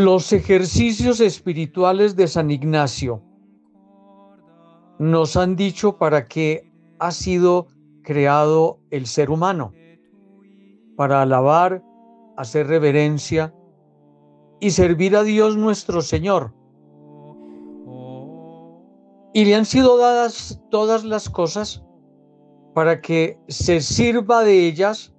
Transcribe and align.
Los 0.00 0.32
ejercicios 0.32 1.20
espirituales 1.20 2.16
de 2.16 2.26
San 2.26 2.50
Ignacio 2.50 3.22
nos 4.98 5.36
han 5.36 5.56
dicho 5.56 5.98
para 5.98 6.26
qué 6.26 6.72
ha 6.98 7.10
sido 7.10 7.66
creado 8.02 8.80
el 8.90 9.04
ser 9.04 9.28
humano, 9.28 9.74
para 10.96 11.20
alabar, 11.20 11.84
hacer 12.38 12.68
reverencia 12.68 13.54
y 14.58 14.70
servir 14.70 15.14
a 15.16 15.22
Dios 15.22 15.58
nuestro 15.58 16.00
Señor. 16.00 16.54
Y 19.34 19.44
le 19.44 19.54
han 19.54 19.66
sido 19.66 19.98
dadas 19.98 20.62
todas 20.70 21.04
las 21.04 21.28
cosas 21.28 21.84
para 22.74 23.02
que 23.02 23.38
se 23.48 23.82
sirva 23.82 24.44
de 24.44 24.66
ellas 24.66 25.12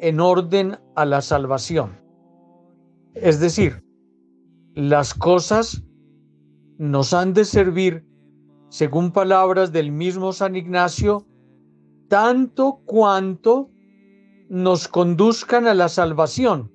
en 0.00 0.18
orden 0.18 0.80
a 0.96 1.04
la 1.04 1.22
salvación. 1.22 1.96
Es 3.14 3.38
decir, 3.38 3.85
las 4.76 5.14
cosas 5.14 5.82
nos 6.76 7.14
han 7.14 7.32
de 7.32 7.46
servir, 7.46 8.04
según 8.68 9.10
palabras 9.10 9.72
del 9.72 9.90
mismo 9.90 10.34
San 10.34 10.54
Ignacio, 10.54 11.26
tanto 12.08 12.82
cuanto 12.84 13.70
nos 14.50 14.86
conduzcan 14.86 15.66
a 15.66 15.72
la 15.72 15.88
salvación 15.88 16.70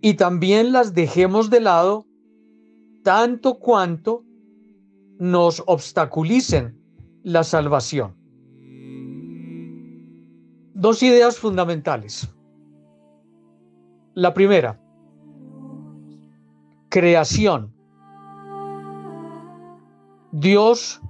y 0.00 0.14
también 0.14 0.72
las 0.72 0.94
dejemos 0.94 1.50
de 1.50 1.60
lado 1.60 2.06
tanto 3.04 3.58
cuanto 3.58 4.24
nos 5.18 5.62
obstaculicen 5.66 6.80
la 7.22 7.44
salvación. 7.44 8.16
Dos 10.72 11.02
ideas 11.02 11.38
fundamentales. 11.38 12.28
La 14.14 14.32
primera, 14.32 14.81
creación. 16.92 17.74
Dios 20.30 21.00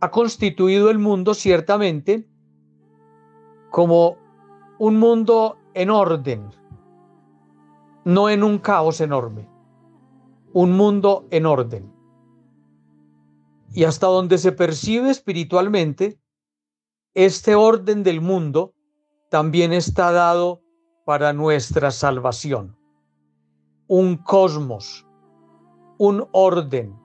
ha 0.00 0.10
constituido 0.10 0.90
el 0.90 0.98
mundo 0.98 1.34
ciertamente 1.34 2.28
como 3.70 4.16
un 4.80 4.98
mundo 4.98 5.58
en 5.74 5.90
orden, 5.90 6.50
no 8.04 8.28
en 8.28 8.42
un 8.42 8.58
caos 8.58 9.00
enorme, 9.00 9.48
un 10.52 10.72
mundo 10.72 11.28
en 11.30 11.46
orden. 11.46 11.92
Y 13.72 13.84
hasta 13.84 14.08
donde 14.08 14.38
se 14.38 14.50
percibe 14.50 15.08
espiritualmente, 15.10 16.18
este 17.14 17.54
orden 17.54 18.02
del 18.02 18.20
mundo 18.20 18.74
también 19.30 19.72
está 19.72 20.10
dado 20.10 20.62
para 21.04 21.32
nuestra 21.32 21.92
salvación. 21.92 22.76
Un 23.86 24.16
cosmos, 24.16 25.06
un 25.98 26.26
orden 26.32 26.96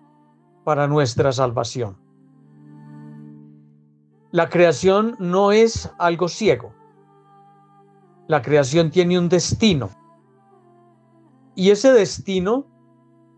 para 0.63 0.87
nuestra 0.87 1.31
salvación. 1.31 1.97
La 4.31 4.47
creación 4.49 5.15
no 5.19 5.51
es 5.51 5.91
algo 5.97 6.27
ciego. 6.27 6.73
La 8.27 8.41
creación 8.41 8.91
tiene 8.91 9.17
un 9.17 9.27
destino. 9.27 9.89
Y 11.55 11.71
ese 11.71 11.91
destino 11.91 12.67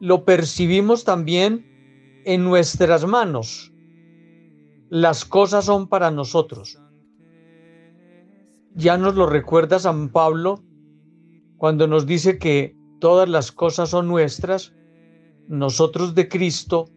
lo 0.01 0.25
percibimos 0.25 1.05
también 1.05 2.21
en 2.25 2.43
nuestras 2.43 3.05
manos. 3.05 3.73
Las 4.89 5.23
cosas 5.23 5.65
son 5.65 5.87
para 5.87 6.11
nosotros. 6.11 6.77
Ya 8.75 8.97
nos 8.97 9.15
lo 9.15 9.25
recuerda 9.25 9.79
San 9.79 10.09
Pablo 10.09 10.61
cuando 11.57 11.87
nos 11.87 12.05
dice 12.05 12.37
que 12.37 12.75
todas 13.01 13.27
las 13.27 13.51
cosas 13.51 13.89
son 13.89 14.07
nuestras, 14.07 14.73
nosotros 15.49 16.15
de 16.15 16.29
Cristo 16.29 16.87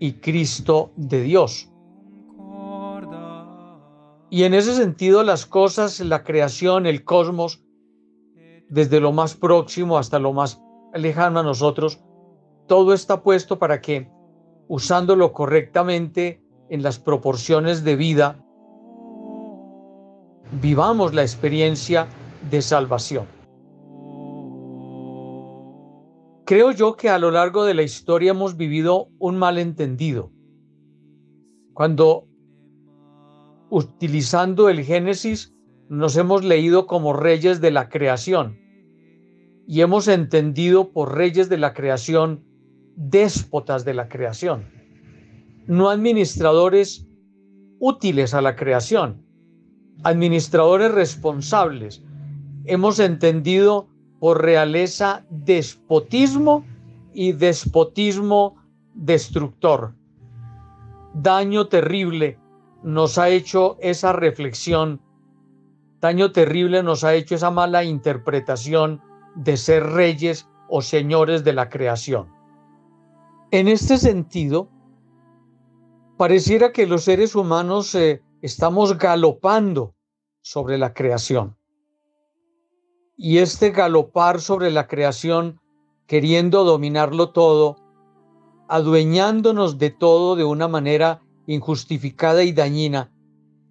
y 0.00 0.14
Cristo 0.14 0.90
de 0.96 1.22
Dios. 1.22 1.70
Y 4.30 4.42
en 4.42 4.54
ese 4.54 4.74
sentido 4.74 5.22
las 5.22 5.46
cosas, 5.46 6.00
la 6.00 6.24
creación, 6.24 6.86
el 6.86 7.04
cosmos, 7.04 7.62
desde 8.68 8.98
lo 8.98 9.12
más 9.12 9.36
próximo 9.36 9.98
hasta 9.98 10.18
lo 10.18 10.32
más 10.32 10.60
lejano 10.94 11.38
a 11.38 11.44
nosotros, 11.44 12.00
todo 12.66 12.94
está 12.94 13.22
puesto 13.22 13.58
para 13.58 13.80
que, 13.80 14.10
usándolo 14.66 15.32
correctamente 15.32 16.42
en 16.70 16.82
las 16.82 16.98
proporciones 16.98 17.84
de 17.84 17.94
vida, 17.94 18.42
vivamos 20.60 21.12
la 21.12 21.22
experiencia 21.22 22.08
de 22.50 22.62
salvación. 22.62 23.43
Creo 26.46 26.72
yo 26.72 26.96
que 26.96 27.08
a 27.08 27.18
lo 27.18 27.30
largo 27.30 27.64
de 27.64 27.72
la 27.72 27.82
historia 27.82 28.32
hemos 28.32 28.56
vivido 28.56 29.08
un 29.18 29.36
malentendido. 29.38 30.30
Cuando 31.72 32.28
utilizando 33.70 34.68
el 34.68 34.84
Génesis, 34.84 35.54
nos 35.88 36.16
hemos 36.16 36.44
leído 36.44 36.86
como 36.86 37.14
reyes 37.14 37.60
de 37.60 37.70
la 37.70 37.88
creación 37.88 38.58
y 39.66 39.80
hemos 39.80 40.06
entendido 40.06 40.92
por 40.92 41.16
reyes 41.16 41.48
de 41.48 41.56
la 41.56 41.72
creación 41.72 42.44
déspotas 42.94 43.84
de 43.84 43.94
la 43.94 44.08
creación, 44.08 44.66
no 45.66 45.88
administradores 45.88 47.06
útiles 47.78 48.34
a 48.34 48.42
la 48.42 48.54
creación, 48.54 49.24
administradores 50.02 50.92
responsables. 50.92 52.04
Hemos 52.66 52.98
entendido 52.98 53.88
por 54.20 54.42
realeza 54.42 55.24
despotismo 55.30 56.64
y 57.12 57.32
despotismo 57.32 58.56
destructor. 58.94 59.94
Daño 61.14 61.68
terrible 61.68 62.38
nos 62.82 63.18
ha 63.18 63.28
hecho 63.28 63.76
esa 63.80 64.12
reflexión, 64.12 65.00
daño 66.00 66.32
terrible 66.32 66.82
nos 66.82 67.04
ha 67.04 67.14
hecho 67.14 67.34
esa 67.34 67.50
mala 67.50 67.84
interpretación 67.84 69.00
de 69.34 69.56
ser 69.56 69.84
reyes 69.84 70.48
o 70.68 70.82
señores 70.82 71.44
de 71.44 71.52
la 71.52 71.68
creación. 71.68 72.28
En 73.50 73.68
este 73.68 73.98
sentido, 73.98 74.68
pareciera 76.16 76.72
que 76.72 76.86
los 76.86 77.04
seres 77.04 77.34
humanos 77.34 77.94
eh, 77.94 78.22
estamos 78.42 78.98
galopando 78.98 79.94
sobre 80.42 80.76
la 80.76 80.92
creación. 80.92 81.56
Y 83.16 83.38
este 83.38 83.70
galopar 83.70 84.40
sobre 84.40 84.70
la 84.70 84.88
creación, 84.88 85.60
queriendo 86.06 86.64
dominarlo 86.64 87.30
todo, 87.30 87.76
adueñándonos 88.68 89.78
de 89.78 89.90
todo 89.90 90.36
de 90.36 90.44
una 90.44 90.68
manera 90.68 91.22
injustificada 91.46 92.42
y 92.42 92.52
dañina, 92.52 93.12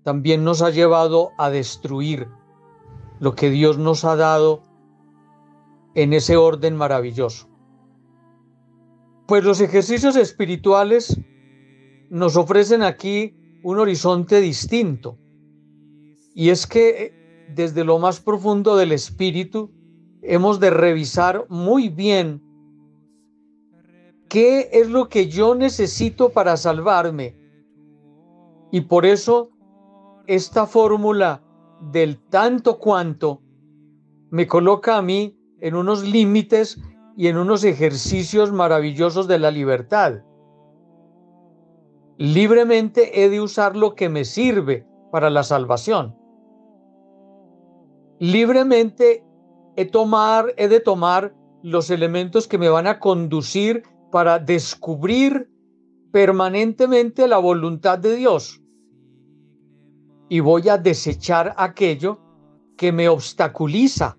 también 0.03 0.43
nos 0.43 0.61
ha 0.61 0.69
llevado 0.69 1.31
a 1.37 1.49
destruir 1.49 2.27
lo 3.19 3.35
que 3.35 3.49
Dios 3.49 3.77
nos 3.77 4.05
ha 4.05 4.15
dado 4.15 4.63
en 5.95 6.13
ese 6.13 6.37
orden 6.37 6.75
maravilloso. 6.75 7.47
Pues 9.27 9.43
los 9.43 9.61
ejercicios 9.61 10.15
espirituales 10.15 11.19
nos 12.09 12.35
ofrecen 12.35 12.83
aquí 12.83 13.35
un 13.63 13.79
horizonte 13.79 14.41
distinto. 14.41 15.17
Y 16.35 16.49
es 16.49 16.67
que 16.67 17.22
desde 17.49 17.83
lo 17.83 17.99
más 17.99 18.19
profundo 18.19 18.75
del 18.75 18.91
espíritu 18.91 19.71
hemos 20.21 20.59
de 20.59 20.69
revisar 20.69 21.45
muy 21.49 21.89
bien 21.89 22.41
qué 24.29 24.69
es 24.71 24.89
lo 24.89 25.09
que 25.09 25.27
yo 25.27 25.53
necesito 25.53 26.29
para 26.29 26.57
salvarme 26.57 27.35
y 28.71 28.81
por 28.81 29.05
eso 29.05 29.51
esta 30.25 30.65
fórmula 30.65 31.43
del 31.91 32.17
tanto 32.29 32.79
cuanto 32.79 33.41
me 34.31 34.47
coloca 34.47 34.97
a 34.97 35.01
mí 35.01 35.37
en 35.59 35.75
unos 35.75 36.03
límites 36.03 36.79
y 37.15 37.27
en 37.27 37.37
unos 37.37 37.63
ejercicios 37.63 38.51
maravillosos 38.51 39.27
de 39.27 39.37
la 39.37 39.51
libertad. 39.51 40.21
Libremente 42.17 43.23
he 43.23 43.29
de 43.29 43.41
usar 43.41 43.75
lo 43.75 43.95
que 43.95 44.09
me 44.09 44.25
sirve 44.25 44.87
para 45.11 45.29
la 45.29 45.43
salvación. 45.43 46.15
Libremente 48.23 49.21
he, 49.75 49.83
tomar, 49.83 50.53
he 50.55 50.69
de 50.69 50.79
tomar 50.79 51.35
los 51.61 51.89
elementos 51.89 52.47
que 52.47 52.57
me 52.57 52.69
van 52.69 52.87
a 52.87 52.97
conducir 52.97 53.83
para 54.13 54.39
descubrir 54.39 55.51
permanentemente 56.13 57.27
la 57.27 57.37
voluntad 57.37 57.99
de 57.99 58.15
Dios 58.15 58.61
y 60.29 60.39
voy 60.39 60.69
a 60.69 60.77
desechar 60.77 61.53
aquello 61.57 62.21
que 62.77 62.93
me 62.93 63.09
obstaculiza 63.09 64.17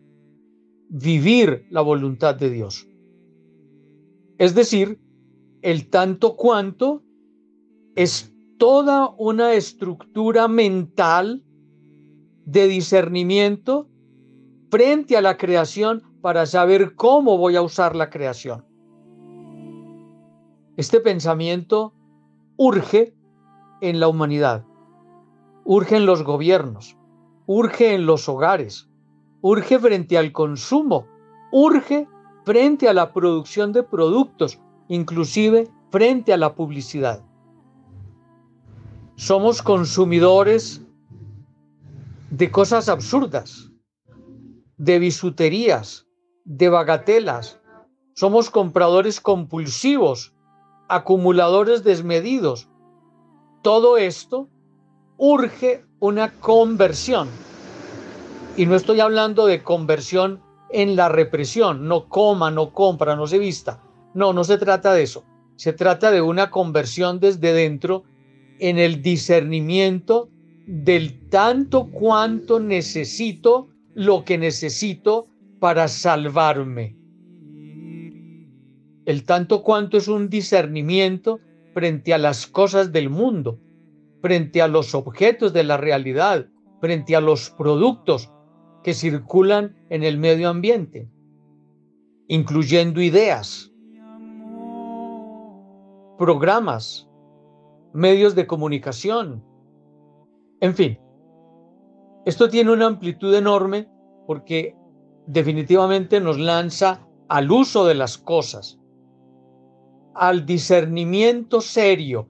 vivir 0.91 1.67
la 1.71 1.81
voluntad 1.81 2.35
de 2.35 2.51
Dios. 2.51 2.87
Es 4.37 4.55
decir, 4.55 5.01
el 5.62 5.89
tanto 5.89 6.37
cuanto 6.37 7.03
es 7.95 8.35
toda 8.59 9.15
una 9.17 9.55
estructura 9.55 10.47
mental 10.47 11.43
de 12.45 12.69
discernimiento 12.69 13.89
frente 14.71 15.17
a 15.17 15.21
la 15.21 15.37
creación 15.37 16.03
para 16.21 16.47
saber 16.47 16.95
cómo 16.95 17.39
voy 17.39 17.57
a 17.57 17.63
usar 17.63 17.95
la 17.95 18.11
creación. 18.11 18.65
Este 20.77 21.01
pensamiento 21.01 21.93
urge 22.57 23.15
en 23.81 24.01
la 24.01 24.09
humanidad, 24.09 24.65
urge 25.65 25.97
en 25.97 26.07
los 26.07 26.23
gobiernos, 26.23 26.97
urge 27.47 27.95
en 27.95 28.07
los 28.07 28.29
hogares, 28.29 28.89
urge 29.41 29.79
frente 29.79 30.19
al 30.19 30.33
consumo, 30.33 31.07
urge 31.53 32.09
frente 32.45 32.89
a 32.89 32.93
la 32.93 33.13
producción 33.13 33.73
de 33.73 33.83
productos, 33.83 34.59
inclusive 34.89 35.71
frente 35.91 36.33
a 36.33 36.37
la 36.37 36.55
publicidad. 36.55 37.23
Somos 39.17 39.63
consumidores 39.63 40.83
de 42.31 42.51
cosas 42.51 42.89
absurdas, 42.89 43.71
de 44.76 44.99
bisuterías, 44.99 46.06
de 46.44 46.69
bagatelas. 46.69 47.61
Somos 48.15 48.50
compradores 48.50 49.21
compulsivos, 49.21 50.35
acumuladores 50.88 51.85
desmedidos. 51.85 52.69
Todo 53.62 53.97
esto 53.97 54.49
urge 55.17 55.85
una 56.00 56.32
conversión. 56.41 57.29
Y 58.56 58.67
no 58.67 58.75
estoy 58.76 59.00
hablando 59.00 59.47
de 59.47 59.62
conversión 59.62 60.41
en 60.71 60.97
la 60.97 61.09
represión, 61.09 61.88
no 61.88 62.09
coma, 62.09 62.50
no 62.50 62.73
compra, 62.73 63.17
no 63.17 63.27
se 63.27 63.38
vista. 63.38 63.82
No, 64.12 64.32
no 64.32 64.44
se 64.44 64.59
trata 64.59 64.93
de 64.93 65.03
eso. 65.03 65.25
Se 65.56 65.73
trata 65.73 66.11
de 66.11 66.20
una 66.20 66.50
conversión 66.50 67.20
desde 67.20 67.53
dentro 67.53 68.05
en 68.59 68.79
el 68.79 69.03
discernimiento 69.03 70.29
del 70.67 71.29
tanto 71.29 71.91
cuanto 71.91 72.61
necesito 72.61 73.69
lo 73.94 74.25
que 74.25 74.38
necesito 74.38 75.29
para 75.61 75.88
salvarme. 75.88 76.96
El 79.06 79.25
tanto 79.25 79.62
cuanto 79.62 79.96
es 79.96 80.08
un 80.08 80.29
discernimiento 80.29 81.41
frente 81.73 82.14
a 82.14 82.19
las 82.19 82.46
cosas 82.46 82.93
del 82.93 83.11
mundo, 83.11 83.61
frente 84.23 84.62
a 84.62 84.69
los 84.69 84.94
objetos 84.94 85.52
de 85.52 85.64
la 85.64 85.76
realidad, 85.76 86.49
frente 86.81 87.14
a 87.17 87.20
los 87.20 87.50
productos 87.50 88.31
que 88.82 88.94
circulan 88.94 89.76
en 89.91 90.02
el 90.02 90.19
medio 90.19 90.49
ambiente, 90.49 91.08
incluyendo 92.29 93.00
ideas, 93.00 93.73
programas, 96.19 97.08
medios 97.93 98.35
de 98.35 98.46
comunicación, 98.46 99.44
en 100.61 100.75
fin, 100.75 100.99
esto 102.26 102.49
tiene 102.49 102.73
una 102.73 102.87
amplitud 102.87 103.35
enorme 103.35 103.88
porque 104.26 104.75
definitivamente 105.26 106.21
nos 106.21 106.38
lanza 106.38 107.06
al 107.29 107.50
uso 107.50 107.87
de 107.87 107.94
las 107.94 108.19
cosas, 108.19 108.79
al 110.15 110.47
discernimiento 110.47 111.61
serio 111.61 112.29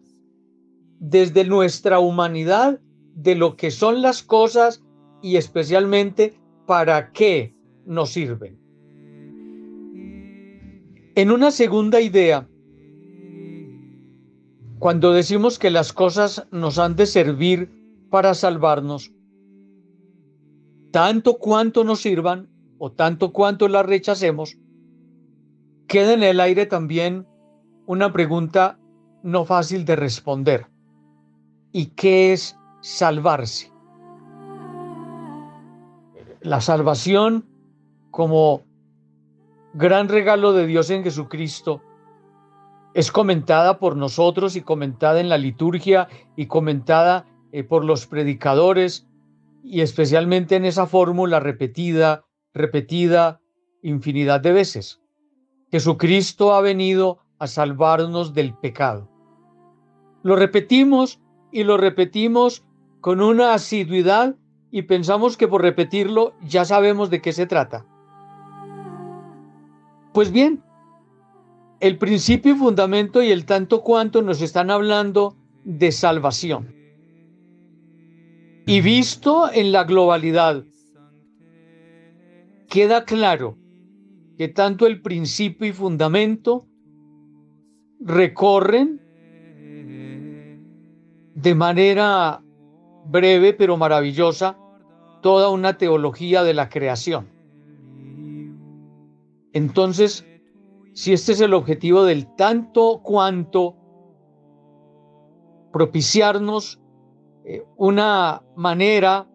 desde 0.99 1.45
nuestra 1.45 1.99
humanidad 1.99 2.81
de 3.15 3.35
lo 3.35 3.57
que 3.57 3.71
son 3.71 4.03
las 4.03 4.23
cosas 4.23 4.83
y 5.23 5.37
especialmente 5.37 6.35
para 6.67 7.13
qué 7.13 7.55
nos 7.85 8.11
sirven. 8.11 8.59
En 11.15 11.31
una 11.31 11.51
segunda 11.51 12.01
idea, 12.01 12.49
cuando 14.81 15.13
decimos 15.13 15.59
que 15.59 15.71
las 15.71 15.93
cosas 15.93 16.47
nos 16.51 16.79
han 16.79 16.97
de 16.97 17.07
servir 17.07 17.71
para 18.11 18.35
salvarnos, 18.35 19.14
tanto 20.95 21.39
cuanto 21.39 21.83
nos 21.83 22.03
sirvan 22.03 22.49
o 22.79 22.93
tanto 22.93 23.33
cuanto 23.33 23.67
las 23.67 23.85
rechacemos, 23.85 24.57
queda 25.89 26.13
en 26.13 26.23
el 26.23 26.39
aire 26.39 26.67
también 26.67 27.27
una 27.85 28.13
pregunta 28.13 28.79
no 29.25 29.45
fácil 29.45 29.85
de 29.87 29.97
responder. 29.97 30.69
¿Y 31.73 31.87
qué 31.87 32.33
es 32.33 32.57
salvarse? 32.81 33.73
La 36.43 36.61
salvación 36.61 37.45
como 38.13 38.63
gran 39.73 40.09
regalo 40.09 40.53
de 40.53 40.65
Dios 40.65 40.91
en 40.91 41.03
Jesucristo 41.03 41.83
es 42.95 43.11
comentada 43.11 43.81
por 43.81 43.97
nosotros 43.97 44.55
y 44.55 44.61
comentada 44.61 45.19
en 45.19 45.29
la 45.29 45.39
liturgia 45.39 46.07
y 46.37 46.47
comentada 46.47 47.27
eh, 47.51 47.65
por 47.65 47.85
los 47.85 48.07
predicadores 48.07 49.09
y 49.65 49.81
especialmente 49.81 50.57
en 50.57 50.67
esa 50.67 50.87
fórmula 50.87 51.41
repetida, 51.41 52.27
repetida 52.53 53.41
infinidad 53.83 54.41
de 54.41 54.53
veces. 54.53 55.01
Jesucristo 55.71 56.55
ha 56.55 56.61
venido 56.61 57.19
a 57.39 57.47
salvarnos 57.47 58.35
del 58.35 58.55
pecado. 58.55 59.09
Lo 60.23 60.37
repetimos 60.37 61.21
y 61.51 61.65
lo 61.65 61.79
repetimos 61.79 62.63
con 63.01 63.23
una 63.23 63.55
asiduidad 63.55 64.37
y 64.71 64.83
pensamos 64.83 65.37
que 65.37 65.49
por 65.49 65.63
repetirlo 65.63 66.35
ya 66.43 66.65
sabemos 66.65 67.09
de 67.09 67.23
qué 67.23 67.33
se 67.33 67.47
trata. 67.47 67.87
Pues 70.13 70.31
bien, 70.31 70.63
el 71.81 71.97
principio 71.99 72.55
y 72.55 72.59
fundamento 72.59 73.23
y 73.23 73.31
el 73.31 73.47
tanto 73.47 73.83
cuanto 73.83 74.21
nos 74.23 74.43
están 74.43 74.71
hablando 74.71 75.37
de 75.65 75.91
salvación. 75.91 76.74
Y 78.67 78.81
visto 78.81 79.51
en 79.53 79.73
la 79.73 79.85
globalidad, 79.85 80.65
queda 82.69 83.05
claro 83.05 83.59
que 84.39 84.49
tanto 84.49 84.87
el 84.87 85.03
principio 85.03 85.69
y 85.69 85.73
fundamento 85.73 86.67
recorren 88.01 89.01
de 91.35 91.55
manera 91.55 92.43
breve 93.07 93.53
pero 93.53 93.77
maravillosa 93.77 94.59
toda 95.21 95.51
una 95.51 95.77
teología 95.77 96.43
de 96.43 96.55
la 96.55 96.69
creación. 96.71 97.29
Entonces, 99.53 100.27
si 100.95 101.13
este 101.13 101.33
es 101.33 101.41
el 101.41 101.55
objetivo 101.55 102.05
del 102.05 102.35
tanto 102.35 103.01
cuanto 103.03 103.77
propiciarnos 105.73 106.81
una 107.77 108.43
manera 108.57 109.29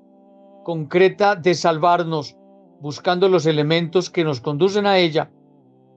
concreta 0.63 1.35
de 1.35 1.53
salvarnos, 1.53 2.35
buscando 2.81 3.29
los 3.29 3.45
elementos 3.45 4.09
que 4.09 4.23
nos 4.23 4.41
conducen 4.41 4.85
a 4.85 4.97
ella, 4.97 5.31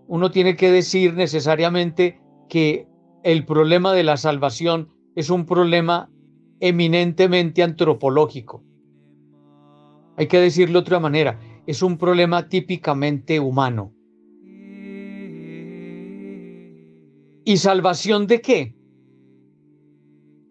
uno 0.08 0.30
tiene 0.30 0.56
que 0.56 0.70
decir 0.70 1.14
necesariamente 1.14 2.20
que 2.48 2.86
el 3.22 3.44
problema 3.46 3.92
de 3.92 4.02
la 4.02 4.16
salvación 4.16 4.92
es 5.14 5.30
un 5.30 5.46
problema 5.46 6.10
eminentemente 6.60 7.62
antropológico. 7.62 8.64
Hay 10.16 10.26
que 10.26 10.38
decirlo 10.38 10.74
de 10.74 10.82
otra 10.82 11.00
manera, 11.00 11.40
es 11.66 11.82
un 11.82 11.98
problema 11.98 12.48
típicamente 12.48 13.40
humano. 13.40 13.94
¿Y 17.44 17.56
salvación 17.56 18.26
de 18.26 18.40
qué? 18.40 18.76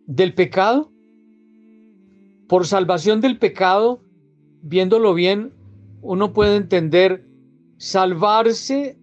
¿Del 0.08 0.34
pecado? 0.34 0.91
Por 2.52 2.68
salvación 2.68 3.22
del 3.22 3.38
pecado, 3.38 4.02
viéndolo 4.62 5.14
bien, 5.14 5.54
uno 6.02 6.34
puede 6.34 6.58
entender 6.58 7.26
salvarse 7.78 9.00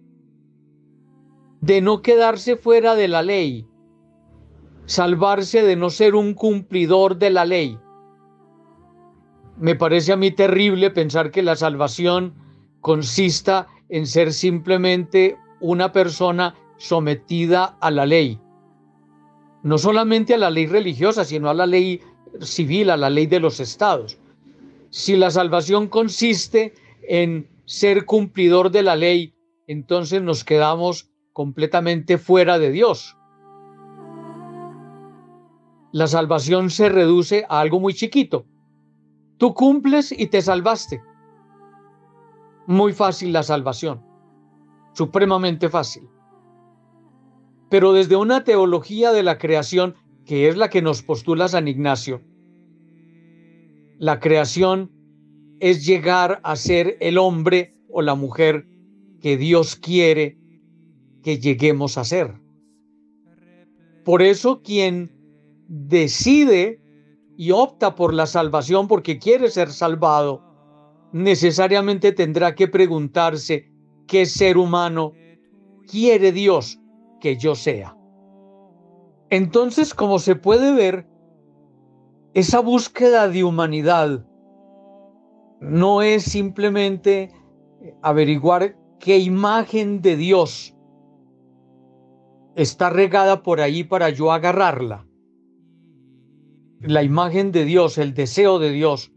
de 1.59 1.81
no 1.81 2.03
quedarse 2.03 2.57
fuera 2.57 2.93
de 2.93 3.07
la 3.07 3.23
ley, 3.23 3.65
salvarse 4.85 5.63
de 5.63 5.75
no 5.75 5.89
ser 5.89 6.13
un 6.13 6.35
cumplidor 6.35 7.17
de 7.17 7.31
la 7.31 7.43
ley. 7.43 7.79
Me 9.57 9.73
parece 9.73 10.13
a 10.13 10.15
mí 10.15 10.29
terrible 10.29 10.91
pensar 10.91 11.31
que 11.31 11.41
la 11.41 11.55
salvación 11.55 12.35
consista 12.81 13.65
en 13.89 14.05
ser 14.05 14.31
simplemente 14.31 15.39
una 15.59 15.91
persona 15.91 16.53
sometida 16.77 17.77
a 17.81 17.89
la 17.89 18.05
ley. 18.05 18.39
No 19.63 19.79
solamente 19.79 20.35
a 20.35 20.37
la 20.37 20.51
ley 20.51 20.67
religiosa, 20.67 21.25
sino 21.25 21.49
a 21.49 21.55
la 21.55 21.65
ley 21.65 21.99
civil, 22.41 22.89
a 22.89 22.97
la 22.97 23.09
ley 23.09 23.27
de 23.27 23.39
los 23.39 23.59
estados. 23.59 24.17
Si 24.89 25.15
la 25.15 25.31
salvación 25.31 25.87
consiste 25.87 26.73
en 27.03 27.47
ser 27.65 28.05
cumplidor 28.05 28.71
de 28.71 28.83
la 28.83 28.95
ley, 28.95 29.35
entonces 29.67 30.21
nos 30.21 30.43
quedamos 30.43 31.11
completamente 31.33 32.17
fuera 32.17 32.57
de 32.59 32.71
Dios. 32.71 33.15
La 35.91 36.07
salvación 36.07 36.69
se 36.69 36.89
reduce 36.89 37.45
a 37.49 37.59
algo 37.59 37.79
muy 37.79 37.93
chiquito. 37.93 38.45
Tú 39.37 39.53
cumples 39.53 40.11
y 40.11 40.27
te 40.27 40.41
salvaste. 40.41 41.01
Muy 42.67 42.93
fácil 42.93 43.33
la 43.33 43.43
salvación, 43.43 44.03
supremamente 44.93 45.69
fácil 45.69 46.07
pero 47.69 47.93
desde 47.93 48.15
una 48.15 48.43
teología 48.43 49.11
de 49.11 49.23
la 49.23 49.37
creación 49.37 49.95
que 50.29 50.47
es 50.47 50.57
la 50.57 50.69
que 50.69 50.83
nos 50.83 51.01
postula 51.01 51.47
San 51.47 51.67
Ignacio, 51.67 52.21
la 53.97 54.19
creación 54.19 54.91
es 55.59 55.87
llegar 55.87 56.39
a 56.43 56.55
ser 56.55 56.97
el 56.99 57.17
hombre 57.17 57.73
o 57.89 58.03
la 58.03 58.13
mujer 58.13 58.67
que 59.21 59.37
Dios 59.37 59.75
quiere 59.75 60.37
que 61.23 61.39
lleguemos 61.39 61.97
a 61.97 62.03
ser. 62.03 62.35
Por 64.05 64.21
eso 64.21 64.61
quien 64.61 65.09
decide 65.67 66.79
y 67.35 67.49
opta 67.49 67.95
por 67.95 68.13
la 68.13 68.27
salvación 68.27 68.87
porque 68.87 69.17
quiere 69.17 69.49
ser 69.49 69.71
salvado, 69.71 70.43
necesariamente 71.11 72.11
tendrá 72.11 72.53
que 72.53 72.67
preguntarse 72.67 73.71
qué 74.05 74.27
ser 74.27 74.59
humano 74.59 75.11
quiere 75.89 76.31
Dios 76.31 76.79
que 77.19 77.35
yo 77.35 77.55
sea. 77.55 77.98
Entonces, 79.29 79.93
como 79.93 80.19
se 80.19 80.35
puede 80.35 80.73
ver, 80.73 81.07
esa 82.33 82.59
búsqueda 82.59 83.27
de 83.27 83.43
humanidad 83.43 84.25
no 85.61 86.01
es 86.01 86.23
simplemente 86.23 87.31
averiguar 88.01 88.77
qué 88.99 89.19
imagen 89.19 90.01
de 90.01 90.15
Dios 90.15 90.75
está 92.55 92.89
regada 92.89 93.43
por 93.43 93.61
ahí 93.61 93.83
para 93.83 94.09
yo 94.09 94.31
agarrarla. 94.31 95.05
La 96.81 97.03
imagen 97.03 97.51
de 97.51 97.65
Dios, 97.65 97.97
el 97.97 98.13
deseo 98.13 98.59
de 98.59 98.71
Dios, 98.71 99.11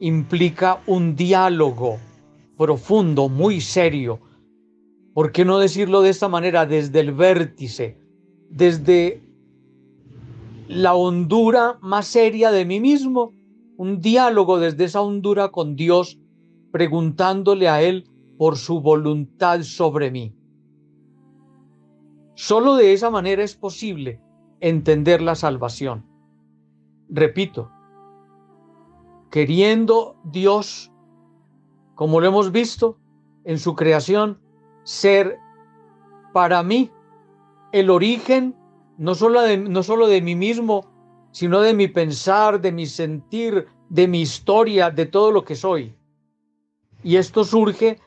implica 0.00 0.80
un 0.86 1.16
diálogo 1.16 1.98
profundo, 2.56 3.28
muy 3.28 3.60
serio. 3.60 4.20
¿Por 5.14 5.32
qué 5.32 5.44
no 5.44 5.58
decirlo 5.58 6.02
de 6.02 6.10
esta 6.10 6.28
manera? 6.28 6.66
Desde 6.66 7.00
el 7.00 7.12
vértice, 7.12 7.98
desde 8.50 9.25
la 10.68 10.94
hondura 10.94 11.78
más 11.80 12.06
seria 12.06 12.50
de 12.50 12.64
mí 12.64 12.80
mismo, 12.80 13.32
un 13.76 14.00
diálogo 14.00 14.58
desde 14.58 14.84
esa 14.84 15.00
hondura 15.00 15.50
con 15.50 15.76
Dios, 15.76 16.18
preguntándole 16.72 17.68
a 17.68 17.82
Él 17.82 18.08
por 18.38 18.56
su 18.56 18.80
voluntad 18.80 19.62
sobre 19.62 20.10
mí. 20.10 20.34
Solo 22.34 22.76
de 22.76 22.92
esa 22.92 23.10
manera 23.10 23.42
es 23.42 23.56
posible 23.56 24.20
entender 24.60 25.22
la 25.22 25.34
salvación. 25.34 26.04
Repito, 27.08 27.70
queriendo 29.30 30.16
Dios, 30.24 30.92
como 31.94 32.20
lo 32.20 32.26
hemos 32.26 32.52
visto 32.52 32.98
en 33.44 33.58
su 33.58 33.74
creación, 33.74 34.38
ser 34.82 35.38
para 36.32 36.62
mí 36.62 36.90
el 37.72 37.90
origen 37.90 38.54
no 38.98 39.14
solo 39.14 39.42
de, 39.42 39.56
no 39.56 39.82
solo 39.82 40.06
de 40.06 40.22
mí 40.22 40.34
mismo, 40.34 40.86
sino 41.32 41.60
de 41.60 41.74
mi 41.74 41.88
pensar, 41.88 42.60
de 42.60 42.72
mi 42.72 42.86
sentir, 42.86 43.66
de 43.88 44.08
mi 44.08 44.22
historia, 44.22 44.90
de 44.90 45.06
todo 45.06 45.30
lo 45.30 45.44
que 45.44 45.54
soy. 45.54 45.94
Y 47.02 47.16
esto 47.16 47.44
surge, 47.44 48.00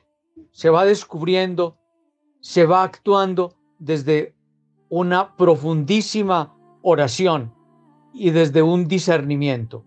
se 0.51 0.69
va 0.69 0.85
descubriendo, 0.85 1.77
se 2.39 2.65
va 2.65 2.83
actuando 2.83 3.55
desde 3.77 4.35
una 4.89 5.35
profundísima 5.35 6.55
oración 6.81 7.53
y 8.13 8.31
desde 8.31 8.61
un 8.61 8.87
discernimiento. 8.87 9.85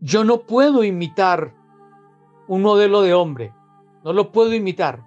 Yo 0.00 0.24
no 0.24 0.42
puedo 0.42 0.84
imitar 0.84 1.54
un 2.48 2.62
modelo 2.62 3.02
de 3.02 3.14
hombre, 3.14 3.52
no 4.04 4.12
lo 4.12 4.32
puedo 4.32 4.54
imitar. 4.54 5.04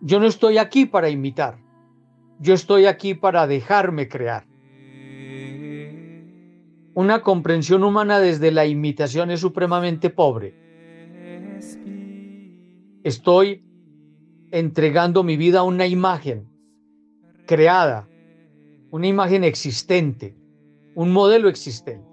Yo 0.00 0.18
no 0.18 0.26
estoy 0.26 0.58
aquí 0.58 0.86
para 0.86 1.10
imitar, 1.10 1.58
yo 2.40 2.54
estoy 2.54 2.86
aquí 2.86 3.14
para 3.14 3.46
dejarme 3.46 4.08
crear. 4.08 4.46
Una 6.94 7.20
comprensión 7.20 7.84
humana 7.84 8.18
desde 8.18 8.50
la 8.50 8.66
imitación 8.66 9.30
es 9.30 9.40
supremamente 9.40 10.08
pobre. 10.08 10.54
Estoy 13.04 13.62
entregando 14.50 15.22
mi 15.22 15.36
vida 15.36 15.60
a 15.60 15.64
una 15.64 15.86
imagen 15.86 16.48
creada, 17.46 18.08
una 18.90 19.06
imagen 19.06 19.44
existente, 19.44 20.34
un 20.94 21.12
modelo 21.12 21.48
existente. 21.48 22.08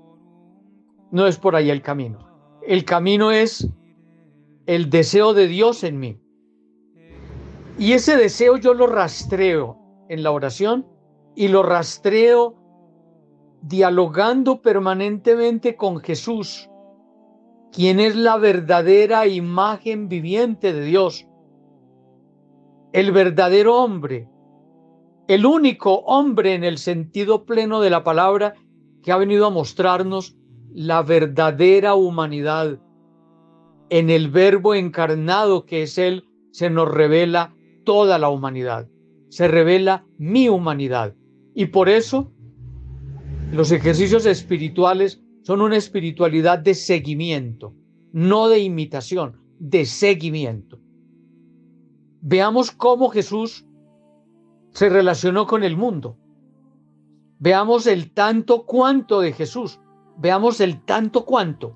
No 1.10 1.26
es 1.26 1.38
por 1.38 1.56
ahí 1.56 1.70
el 1.70 1.82
camino. 1.82 2.28
El 2.68 2.84
camino 2.84 3.32
es 3.32 3.70
el 4.66 4.90
deseo 4.90 5.34
de 5.34 5.48
Dios 5.48 5.86
en 5.86 6.00
mí. 6.00 6.20
Y 7.80 7.94
ese 7.94 8.18
deseo 8.18 8.58
yo 8.58 8.74
lo 8.74 8.88
rastreo 8.88 9.87
en 10.10 10.24
la 10.24 10.32
oración 10.32 10.86
y 11.36 11.48
lo 11.48 11.64
rastreo 11.64 12.56
dialogando 13.62 14.62
permanentemente 14.62 15.76
con 15.76 16.00
Jesús, 16.00 16.70
quien 17.72 18.00
es 18.00 18.16
la 18.16 18.38
verdadera 18.38 19.28
imagen 19.28 20.08
viviente 20.10 20.74
de 20.74 20.82
Dios, 20.82 21.28
el 22.94 23.12
verdadero 23.12 23.76
hombre, 23.78 24.30
el 25.28 25.46
único 25.46 25.96
hombre 26.06 26.54
en 26.54 26.64
el 26.64 26.78
sentido 26.78 27.46
pleno 27.46 27.82
de 27.82 27.90
la 27.90 28.04
palabra 28.04 28.56
que 29.04 29.12
ha 29.12 29.18
venido 29.18 29.46
a 29.46 29.50
mostrarnos 29.50 30.36
la 30.74 31.02
verdadera 31.02 31.96
humanidad. 31.96 32.80
En 33.90 34.10
el 34.10 34.30
verbo 34.30 34.74
encarnado 34.74 35.66
que 35.66 35.84
es 35.84 35.98
Él, 35.98 36.26
se 36.52 36.70
nos 36.70 36.90
revela 36.90 37.54
toda 37.84 38.18
la 38.18 38.30
humanidad, 38.30 38.88
se 39.30 39.48
revela 39.48 40.06
mi 40.18 40.50
humanidad. 40.50 41.16
Y 41.54 41.68
por 41.68 41.90
eso 41.90 42.32
los 43.52 43.72
ejercicios 43.72 44.26
espirituales 44.26 45.22
son 45.44 45.62
una 45.62 45.78
espiritualidad 45.78 46.60
de 46.60 46.74
seguimiento, 46.74 47.74
no 48.12 48.50
de 48.50 48.60
imitación, 48.60 49.40
de 49.60 49.86
seguimiento. 49.86 50.80
Veamos 52.22 52.72
cómo 52.72 53.10
Jesús 53.10 53.66
se 54.72 54.90
relacionó 54.90 55.48
con 55.48 55.64
el 55.64 55.78
mundo. 55.78 56.18
Veamos 57.40 57.88
el 57.88 58.12
tanto 58.12 58.66
cuanto 58.66 59.22
de 59.22 59.32
Jesús. 59.32 59.80
Veamos 60.18 60.60
el 60.60 60.84
tanto 60.84 61.26
cuanto. 61.26 61.76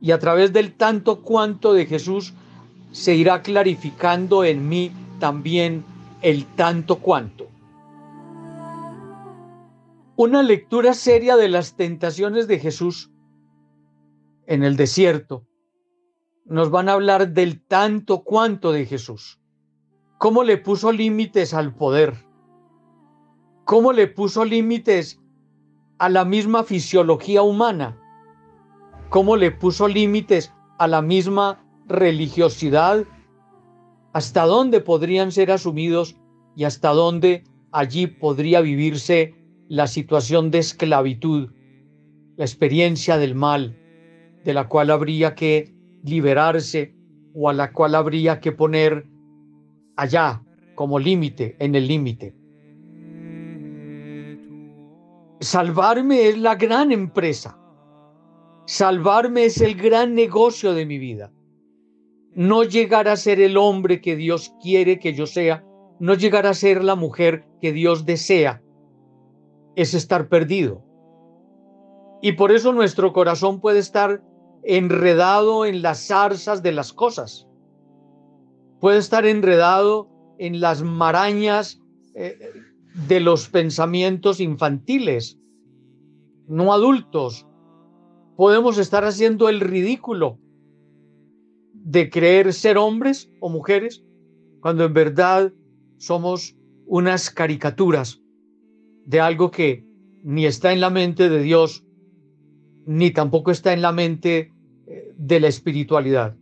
Y 0.00 0.12
a 0.12 0.18
través 0.18 0.52
del 0.52 0.74
tanto 0.74 1.22
cuanto 1.22 1.74
de 1.74 1.86
Jesús 1.86 2.32
se 2.92 3.14
irá 3.14 3.42
clarificando 3.42 4.44
en 4.44 4.68
mí 4.68 4.90
también 5.18 5.84
el 6.22 6.46
tanto 6.54 6.96
cuanto. 6.96 7.48
Una 10.16 10.42
lectura 10.42 10.94
seria 10.94 11.36
de 11.36 11.48
las 11.48 11.76
tentaciones 11.76 12.46
de 12.48 12.58
Jesús 12.58 13.10
en 14.46 14.62
el 14.62 14.76
desierto 14.76 15.46
nos 16.44 16.70
van 16.70 16.88
a 16.88 16.92
hablar 16.92 17.30
del 17.30 17.64
tanto 17.64 18.22
cuanto 18.24 18.72
de 18.72 18.86
Jesús. 18.86 19.40
Cómo 20.18 20.44
le 20.44 20.58
puso 20.58 20.92
límites 20.92 21.54
al 21.54 21.74
poder. 21.74 22.14
Cómo 23.64 23.92
le 23.92 24.06
puso 24.06 24.44
límites 24.44 25.20
a 25.98 26.08
la 26.08 26.24
misma 26.24 26.64
fisiología 26.64 27.42
humana. 27.42 27.98
Cómo 29.08 29.36
le 29.36 29.50
puso 29.50 29.88
límites 29.88 30.52
a 30.78 30.88
la 30.88 31.02
misma 31.02 31.64
religiosidad. 31.86 33.04
Hasta 34.12 34.44
dónde 34.44 34.80
podrían 34.80 35.32
ser 35.32 35.50
asumidos 35.50 36.16
y 36.54 36.64
hasta 36.64 36.90
dónde 36.90 37.44
allí 37.70 38.06
podría 38.06 38.60
vivirse 38.60 39.34
la 39.68 39.86
situación 39.86 40.50
de 40.50 40.58
esclavitud, 40.58 41.50
la 42.36 42.44
experiencia 42.44 43.16
del 43.16 43.34
mal, 43.34 43.78
de 44.44 44.52
la 44.52 44.68
cual 44.68 44.90
habría 44.90 45.34
que 45.34 45.74
liberarse 46.04 46.94
o 47.34 47.48
a 47.48 47.54
la 47.54 47.72
cual 47.72 47.94
habría 47.94 48.40
que 48.40 48.52
poner 48.52 49.06
allá 49.96 50.42
como 50.74 50.98
límite, 50.98 51.56
en 51.58 51.74
el 51.74 51.86
límite. 51.86 52.34
Salvarme 55.40 56.28
es 56.28 56.38
la 56.38 56.54
gran 56.54 56.92
empresa. 56.92 57.58
Salvarme 58.66 59.46
es 59.46 59.60
el 59.60 59.74
gran 59.74 60.14
negocio 60.14 60.72
de 60.72 60.86
mi 60.86 60.98
vida. 60.98 61.32
No 62.34 62.64
llegar 62.64 63.08
a 63.08 63.16
ser 63.16 63.40
el 63.40 63.56
hombre 63.56 64.00
que 64.00 64.16
Dios 64.16 64.54
quiere 64.62 64.98
que 64.98 65.12
yo 65.14 65.26
sea, 65.26 65.64
no 65.98 66.14
llegar 66.14 66.46
a 66.46 66.54
ser 66.54 66.82
la 66.82 66.94
mujer 66.96 67.44
que 67.60 67.72
Dios 67.72 68.06
desea 68.06 68.62
es 69.76 69.94
estar 69.94 70.28
perdido. 70.28 70.84
Y 72.22 72.32
por 72.32 72.52
eso 72.52 72.72
nuestro 72.72 73.12
corazón 73.12 73.60
puede 73.60 73.78
estar 73.78 74.22
enredado 74.62 75.66
en 75.66 75.82
las 75.82 76.06
zarzas 76.06 76.62
de 76.62 76.72
las 76.72 76.92
cosas. 76.92 77.48
Puede 78.80 78.98
estar 78.98 79.26
enredado 79.26 80.08
en 80.38 80.60
las 80.60 80.82
marañas 80.82 81.80
eh, 82.14 82.36
de 83.06 83.20
los 83.20 83.48
pensamientos 83.48 84.40
infantiles, 84.40 85.38
no 86.48 86.72
adultos. 86.72 87.46
Podemos 88.36 88.78
estar 88.78 89.04
haciendo 89.04 89.48
el 89.48 89.60
ridículo 89.60 90.38
de 91.84 92.10
creer 92.10 92.52
ser 92.52 92.78
hombres 92.78 93.30
o 93.40 93.48
mujeres 93.48 94.02
cuando 94.60 94.84
en 94.84 94.94
verdad 94.94 95.52
somos 95.98 96.56
unas 96.86 97.30
caricaturas 97.30 98.20
de 99.04 99.20
algo 99.20 99.50
que 99.50 99.84
ni 100.22 100.46
está 100.46 100.72
en 100.72 100.80
la 100.80 100.90
mente 100.90 101.28
de 101.28 101.42
Dios, 101.42 101.84
ni 102.86 103.10
tampoco 103.10 103.50
está 103.50 103.72
en 103.72 103.82
la 103.82 103.92
mente 103.92 104.52
eh, 104.86 105.12
de 105.16 105.40
la 105.40 105.48
espiritualidad. 105.48 106.36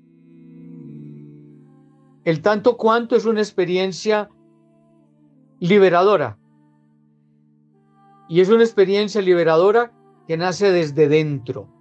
El 2.24 2.42
tanto 2.42 2.76
cuanto 2.76 3.16
es 3.16 3.24
una 3.24 3.40
experiencia 3.40 4.28
liberadora. 5.58 6.38
Y 8.28 8.40
es 8.40 8.50
una 8.50 8.62
experiencia 8.62 9.20
liberadora 9.22 9.92
que 10.28 10.36
nace 10.36 10.70
desde 10.70 11.08
dentro. 11.08 11.79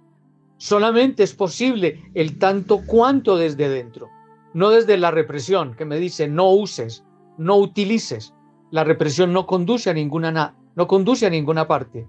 Solamente 0.60 1.22
es 1.22 1.32
posible 1.32 2.10
el 2.12 2.38
tanto 2.38 2.82
cuanto 2.84 3.38
desde 3.38 3.70
dentro, 3.70 4.10
no 4.52 4.68
desde 4.68 4.98
la 4.98 5.10
represión 5.10 5.74
que 5.74 5.86
me 5.86 5.96
dice 5.96 6.28
no 6.28 6.50
uses, 6.50 7.02
no 7.38 7.56
utilices. 7.56 8.34
La 8.70 8.84
represión 8.84 9.32
no 9.32 9.46
conduce 9.46 9.88
a 9.88 9.94
ninguna, 9.94 10.54
no 10.76 10.86
conduce 10.86 11.24
a 11.24 11.30
ninguna 11.30 11.66
parte. 11.66 12.06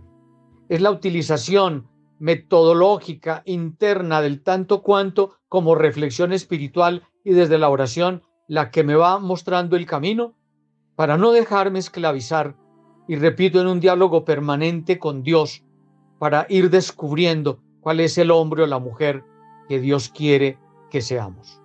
Es 0.68 0.82
la 0.82 0.92
utilización 0.92 1.88
metodológica 2.20 3.42
interna 3.46 4.20
del 4.20 4.44
tanto 4.44 4.82
cuanto 4.82 5.38
como 5.48 5.74
reflexión 5.74 6.34
espiritual 6.34 7.04
y 7.24 7.32
desde 7.32 7.58
la 7.58 7.70
oración 7.70 8.22
la 8.50 8.70
que 8.70 8.84
me 8.84 8.96
va 8.96 9.18
mostrando 9.20 9.78
el 9.78 9.86
camino 9.86 10.34
para 10.98 11.18
no 11.18 11.32
dejarme 11.32 11.80
esclavizar 11.80 12.58
y 13.08 13.16
repito 13.16 13.62
en 13.62 13.68
un 13.68 13.80
diálogo 13.80 14.26
permanente 14.26 15.00
con 15.00 15.24
Dios 15.24 15.64
para 16.20 16.48
ir 16.50 16.70
descubriendo 16.70 17.62
cuál 17.82 18.00
es 18.00 18.18
el 18.18 18.32
hombre 18.32 18.64
o 18.64 18.68
la 18.68 18.80
mujer 18.80 19.24
que 19.68 19.80
Dios 19.80 20.10
quiere 20.10 20.58
que 20.90 21.02
seamos. 21.02 21.61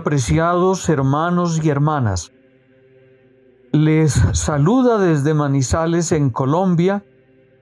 Apreciados 0.00 0.88
hermanos 0.88 1.62
y 1.62 1.68
hermanas, 1.68 2.32
les 3.70 4.14
saluda 4.32 4.96
desde 4.96 5.34
Manizales 5.34 6.10
en 6.12 6.30
Colombia 6.30 7.04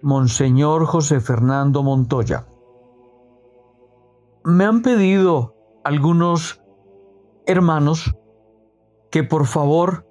Monseñor 0.02 0.86
José 0.86 1.18
Fernando 1.18 1.82
Montoya. 1.82 2.46
Me 4.44 4.64
han 4.64 4.82
pedido 4.82 5.56
algunos 5.82 6.62
hermanos 7.44 8.14
que 9.10 9.24
por 9.24 9.46
favor 9.46 10.06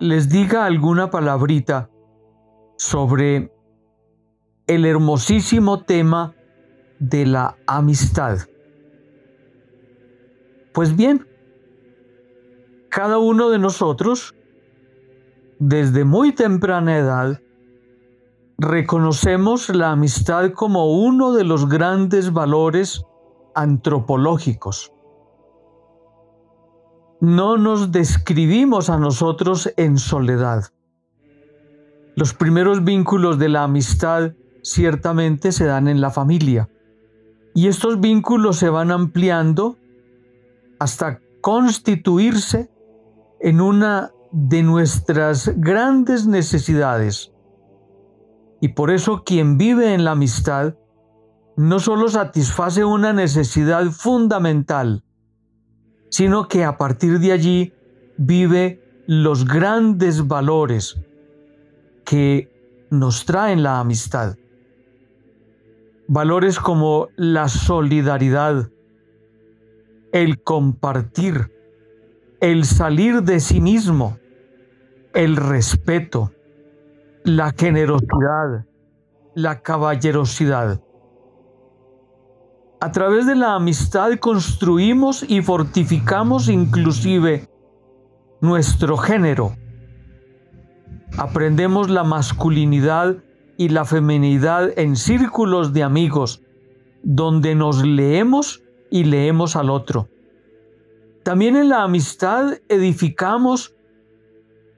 les 0.00 0.30
diga 0.30 0.64
alguna 0.64 1.10
palabrita 1.10 1.90
sobre 2.78 3.52
el 4.66 4.86
hermosísimo 4.86 5.82
tema 5.84 6.34
de 6.98 7.26
la 7.26 7.58
amistad. 7.66 8.38
Pues 10.72 10.96
bien, 10.96 11.26
cada 12.92 13.16
uno 13.16 13.48
de 13.48 13.58
nosotros, 13.58 14.34
desde 15.58 16.04
muy 16.04 16.34
temprana 16.34 16.98
edad, 16.98 17.40
reconocemos 18.58 19.70
la 19.70 19.92
amistad 19.92 20.52
como 20.52 20.92
uno 20.92 21.32
de 21.32 21.44
los 21.44 21.70
grandes 21.70 22.34
valores 22.34 23.02
antropológicos. 23.54 24.92
No 27.18 27.56
nos 27.56 27.92
describimos 27.92 28.90
a 28.90 28.98
nosotros 28.98 29.72
en 29.78 29.96
soledad. 29.96 30.64
Los 32.14 32.34
primeros 32.34 32.84
vínculos 32.84 33.38
de 33.38 33.48
la 33.48 33.62
amistad 33.62 34.32
ciertamente 34.62 35.50
se 35.52 35.64
dan 35.64 35.88
en 35.88 36.02
la 36.02 36.10
familia. 36.10 36.68
Y 37.54 37.68
estos 37.68 38.00
vínculos 38.00 38.58
se 38.58 38.68
van 38.68 38.90
ampliando 38.90 39.78
hasta 40.78 41.20
constituirse 41.40 42.71
en 43.42 43.60
una 43.60 44.12
de 44.30 44.62
nuestras 44.62 45.52
grandes 45.56 46.26
necesidades. 46.26 47.32
Y 48.60 48.68
por 48.68 48.90
eso 48.90 49.24
quien 49.24 49.58
vive 49.58 49.92
en 49.92 50.04
la 50.04 50.12
amistad 50.12 50.74
no 51.56 51.80
solo 51.80 52.08
satisface 52.08 52.84
una 52.84 53.12
necesidad 53.12 53.84
fundamental, 53.90 55.04
sino 56.08 56.48
que 56.48 56.64
a 56.64 56.78
partir 56.78 57.18
de 57.18 57.32
allí 57.32 57.74
vive 58.16 58.80
los 59.06 59.44
grandes 59.44 60.26
valores 60.26 60.98
que 62.04 62.48
nos 62.90 63.24
traen 63.24 63.62
la 63.62 63.80
amistad. 63.80 64.36
Valores 66.08 66.58
como 66.58 67.08
la 67.16 67.48
solidaridad, 67.48 68.70
el 70.12 70.42
compartir, 70.42 71.51
el 72.42 72.64
salir 72.64 73.22
de 73.22 73.38
sí 73.38 73.60
mismo, 73.60 74.18
el 75.14 75.36
respeto, 75.36 76.32
la 77.22 77.52
generosidad, 77.56 78.66
la 79.36 79.62
caballerosidad. 79.62 80.82
A 82.80 82.90
través 82.90 83.28
de 83.28 83.36
la 83.36 83.54
amistad 83.54 84.18
construimos 84.18 85.22
y 85.22 85.40
fortificamos 85.40 86.48
inclusive 86.48 87.48
nuestro 88.40 88.96
género. 88.96 89.54
Aprendemos 91.16 91.90
la 91.90 92.02
masculinidad 92.02 93.18
y 93.56 93.68
la 93.68 93.84
feminidad 93.84 94.76
en 94.76 94.96
círculos 94.96 95.72
de 95.72 95.84
amigos, 95.84 96.42
donde 97.04 97.54
nos 97.54 97.86
leemos 97.86 98.64
y 98.90 99.04
leemos 99.04 99.54
al 99.54 99.70
otro. 99.70 100.08
También 101.24 101.54
en 101.54 101.68
la 101.68 101.84
amistad 101.84 102.54
edificamos 102.68 103.76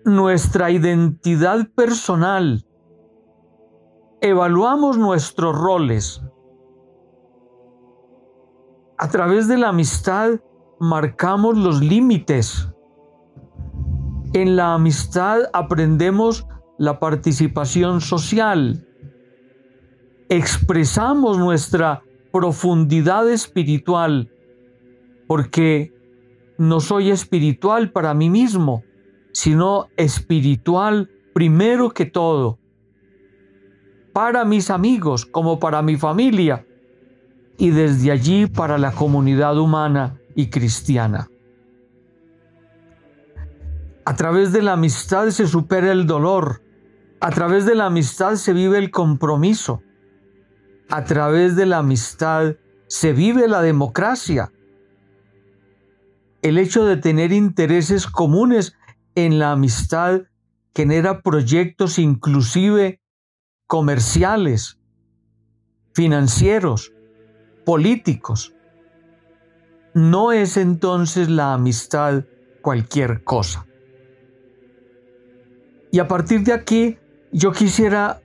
nuestra 0.04 0.70
identidad 0.70 1.70
personal, 1.74 2.66
evaluamos 4.20 4.98
nuestros 4.98 5.56
roles. 5.56 6.22
A 8.98 9.08
través 9.08 9.48
de 9.48 9.56
la 9.56 9.70
amistad 9.70 10.40
marcamos 10.78 11.56
los 11.56 11.80
límites. 11.80 12.68
En 14.34 14.56
la 14.56 14.74
amistad 14.74 15.48
aprendemos 15.54 16.46
la 16.78 17.00
participación 17.00 18.02
social. 18.02 18.86
Expresamos 20.28 21.38
nuestra 21.38 22.02
profundidad 22.32 23.30
espiritual 23.30 24.30
porque 25.26 25.93
no 26.58 26.80
soy 26.80 27.10
espiritual 27.10 27.90
para 27.90 28.14
mí 28.14 28.30
mismo, 28.30 28.84
sino 29.32 29.88
espiritual 29.96 31.10
primero 31.32 31.90
que 31.90 32.06
todo, 32.06 32.58
para 34.12 34.44
mis 34.44 34.70
amigos 34.70 35.26
como 35.26 35.58
para 35.58 35.82
mi 35.82 35.96
familia 35.96 36.66
y 37.58 37.70
desde 37.70 38.12
allí 38.12 38.46
para 38.46 38.78
la 38.78 38.92
comunidad 38.92 39.58
humana 39.58 40.20
y 40.34 40.50
cristiana. 40.50 41.28
A 44.06 44.14
través 44.14 44.52
de 44.52 44.62
la 44.62 44.74
amistad 44.74 45.30
se 45.30 45.46
supera 45.46 45.90
el 45.90 46.06
dolor, 46.06 46.62
a 47.20 47.30
través 47.30 47.64
de 47.64 47.74
la 47.74 47.86
amistad 47.86 48.34
se 48.34 48.52
vive 48.52 48.76
el 48.76 48.90
compromiso. 48.90 49.82
A 50.90 51.04
través 51.04 51.56
de 51.56 51.64
la 51.64 51.78
amistad 51.78 52.56
se 52.86 53.14
vive 53.14 53.48
la 53.48 53.62
democracia. 53.62 54.52
El 56.44 56.58
hecho 56.58 56.84
de 56.84 56.98
tener 56.98 57.32
intereses 57.32 58.06
comunes 58.06 58.76
en 59.14 59.38
la 59.38 59.52
amistad 59.52 60.24
genera 60.74 61.22
proyectos 61.22 61.98
inclusive 61.98 63.00
comerciales, 63.66 64.78
financieros, 65.94 66.92
políticos. 67.64 68.54
No 69.94 70.32
es 70.32 70.58
entonces 70.58 71.30
la 71.30 71.54
amistad 71.54 72.24
cualquier 72.60 73.24
cosa. 73.24 73.66
Y 75.90 75.98
a 75.98 76.08
partir 76.08 76.44
de 76.44 76.52
aquí 76.52 76.98
yo 77.32 77.52
quisiera 77.52 78.20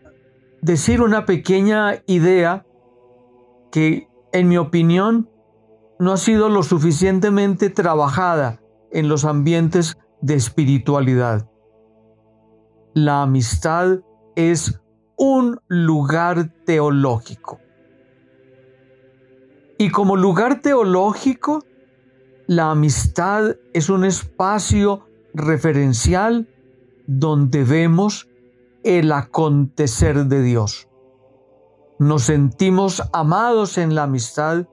decir 0.62 1.00
una 1.00 1.26
pequeña 1.26 2.04
idea 2.06 2.66
que, 3.72 4.10
en 4.34 4.50
mi 4.50 4.58
opinión, 4.58 5.29
no 6.00 6.14
ha 6.14 6.18
sido 6.18 6.50
lo 6.50 6.64
suficientemente 6.64 7.70
trabajada 7.70 8.62
en 8.92 9.10
los 9.10 9.26
ambientes 9.26 9.98
de 10.22 10.36
espiritualidad. 10.36 11.50
La 12.94 13.22
amistad 13.22 14.00
es 14.36 14.80
un 15.18 15.60
lugar 15.68 16.54
teológico. 16.66 17.60
Y 19.78 19.92
como 19.92 20.16
lugar 20.16 20.62
teológico, 20.62 21.64
la 22.48 22.72
amistad 22.72 23.58
es 23.74 23.90
un 23.90 24.06
espacio 24.06 25.06
referencial 25.34 26.50
donde 27.06 27.64
vemos 27.64 28.28
el 28.84 29.12
acontecer 29.12 30.26
de 30.26 30.42
Dios. 30.42 30.88
Nos 32.00 32.24
sentimos 32.24 33.04
amados 33.14 33.78
en 33.78 33.94
la 33.94 34.04
amistad, 34.04 34.68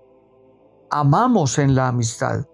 amamos 0.91 1.59
en 1.59 1.75
la 1.75 1.89
amistad. 1.89 2.47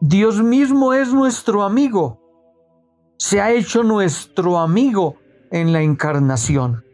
Dios 0.00 0.42
mismo 0.42 0.92
es 0.92 1.12
nuestro 1.12 1.62
amigo, 1.62 2.20
se 3.18 3.40
ha 3.40 3.52
hecho 3.52 3.82
nuestro 3.82 4.58
amigo 4.58 5.16
en 5.50 5.72
la 5.72 5.82
encarnación, 5.82 6.84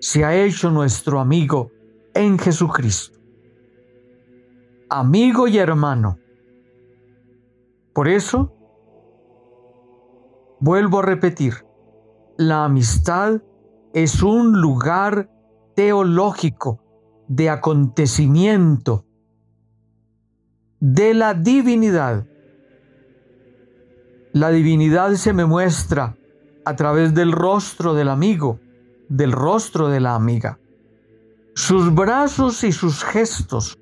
se 0.00 0.24
ha 0.24 0.34
hecho 0.34 0.70
nuestro 0.70 1.18
amigo 1.18 1.70
en 2.14 2.38
Jesucristo. 2.38 3.18
Amigo 4.90 5.48
y 5.48 5.56
hermano. 5.56 6.18
Por 7.94 8.08
eso, 8.08 8.52
vuelvo 10.60 10.98
a 10.98 11.02
repetir, 11.02 11.64
la 12.36 12.64
amistad 12.64 13.40
es 13.94 14.22
un 14.22 14.60
lugar 14.60 15.30
teológico 15.74 16.82
de 17.28 17.48
acontecimiento 17.48 19.06
de 20.82 21.14
la 21.14 21.32
divinidad. 21.32 22.26
La 24.32 24.50
divinidad 24.50 25.12
se 25.12 25.32
me 25.32 25.44
muestra 25.44 26.16
a 26.64 26.74
través 26.74 27.14
del 27.14 27.30
rostro 27.30 27.94
del 27.94 28.08
amigo, 28.08 28.58
del 29.08 29.30
rostro 29.30 29.88
de 29.88 30.00
la 30.00 30.16
amiga. 30.16 30.58
Sus 31.54 31.94
brazos 31.94 32.64
y 32.64 32.72
sus 32.72 33.04
gestos 33.04 33.78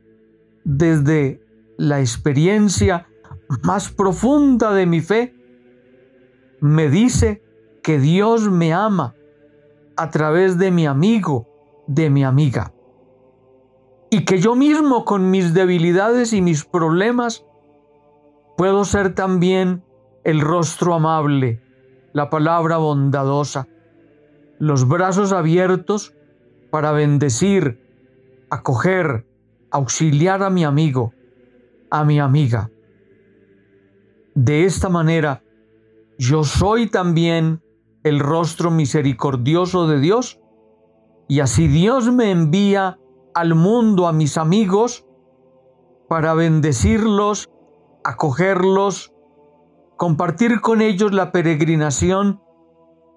desde 0.64 1.42
la 1.78 2.00
experiencia 2.00 3.06
más 3.62 3.88
profunda 3.90 4.74
de 4.74 4.84
mi 4.84 5.00
fe 5.00 5.34
me 6.60 6.90
dice 6.90 7.42
que 7.82 7.98
Dios 7.98 8.50
me 8.50 8.74
ama 8.74 9.14
a 9.96 10.10
través 10.10 10.58
de 10.58 10.70
mi 10.70 10.86
amigo, 10.86 11.48
de 11.86 12.10
mi 12.10 12.24
amiga. 12.24 12.74
Y 14.10 14.24
que 14.24 14.38
yo 14.38 14.56
mismo 14.56 15.04
con 15.04 15.30
mis 15.30 15.54
debilidades 15.54 16.32
y 16.32 16.42
mis 16.42 16.64
problemas 16.64 17.44
puedo 18.56 18.84
ser 18.84 19.14
también 19.14 19.84
el 20.24 20.40
rostro 20.40 20.94
amable, 20.94 21.62
la 22.12 22.28
palabra 22.28 22.76
bondadosa, 22.76 23.68
los 24.58 24.86
brazos 24.88 25.32
abiertos 25.32 26.12
para 26.70 26.92
bendecir, 26.92 27.80
acoger, 28.50 29.26
auxiliar 29.70 30.42
a 30.42 30.50
mi 30.50 30.64
amigo, 30.64 31.14
a 31.90 32.04
mi 32.04 32.18
amiga. 32.18 32.70
De 34.34 34.64
esta 34.64 34.88
manera, 34.88 35.42
yo 36.18 36.44
soy 36.44 36.88
también 36.88 37.62
el 38.02 38.18
rostro 38.18 38.70
misericordioso 38.70 39.86
de 39.86 40.00
Dios 40.00 40.40
y 41.28 41.40
así 41.40 41.68
Dios 41.68 42.12
me 42.12 42.30
envía 42.30 42.98
al 43.34 43.54
mundo 43.54 44.06
a 44.06 44.12
mis 44.12 44.36
amigos 44.36 45.04
para 46.08 46.34
bendecirlos, 46.34 47.48
acogerlos, 48.04 49.12
compartir 49.96 50.60
con 50.60 50.80
ellos 50.82 51.12
la 51.12 51.32
peregrinación, 51.32 52.40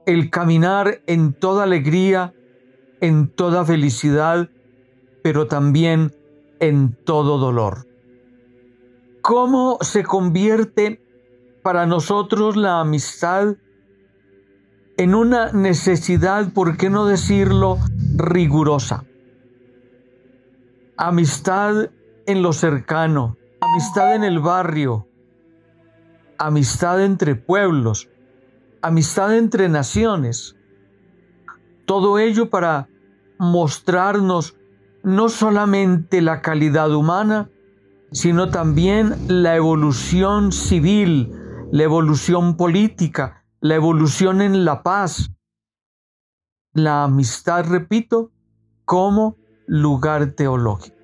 el 0.06 0.30
caminar 0.30 1.02
en 1.08 1.34
toda 1.34 1.64
alegría, 1.64 2.34
en 3.02 3.30
toda 3.30 3.66
felicidad, 3.66 4.50
pero 5.24 5.48
también 5.48 6.16
en 6.60 6.96
todo 7.04 7.38
dolor. 7.38 7.88
¿Cómo 9.22 9.78
se 9.82 10.04
convierte 10.04 11.02
para 11.64 11.86
nosotros 11.86 12.58
la 12.58 12.82
amistad 12.82 13.56
en 14.98 15.16
una 15.16 15.52
necesidad, 15.52 16.54
por 16.54 16.78
qué 16.78 16.90
no 16.90 17.06
decirlo, 17.06 17.78
rigurosa. 18.16 19.06
Amistad 20.98 21.90
en 22.28 22.42
lo 22.42 22.54
cercano, 22.54 23.36
amistad 23.62 24.16
en 24.16 24.24
el 24.24 24.40
barrio, 24.40 25.08
amistad 26.38 27.04
entre 27.04 27.36
pueblos, 27.36 28.10
amistad 28.82 29.36
entre 29.36 29.70
naciones. 29.70 30.56
Todo 31.86 32.20
ello 32.20 32.50
para 32.50 32.90
mostrarnos 33.40 34.56
no 35.04 35.30
solamente 35.30 36.22
la 36.22 36.42
calidad 36.42 36.94
humana, 36.94 37.50
sino 38.12 38.50
también 38.50 39.16
la 39.28 39.56
evolución 39.56 40.52
civil, 40.52 41.32
la 41.72 41.84
evolución 41.84 42.56
política, 42.56 43.46
la 43.60 43.76
evolución 43.76 44.42
en 44.42 44.64
la 44.64 44.84
paz, 44.84 45.32
la 46.74 47.04
amistad, 47.06 47.66
repito, 47.66 48.32
como 48.86 49.38
lugar 49.68 50.32
teológico. 50.32 50.98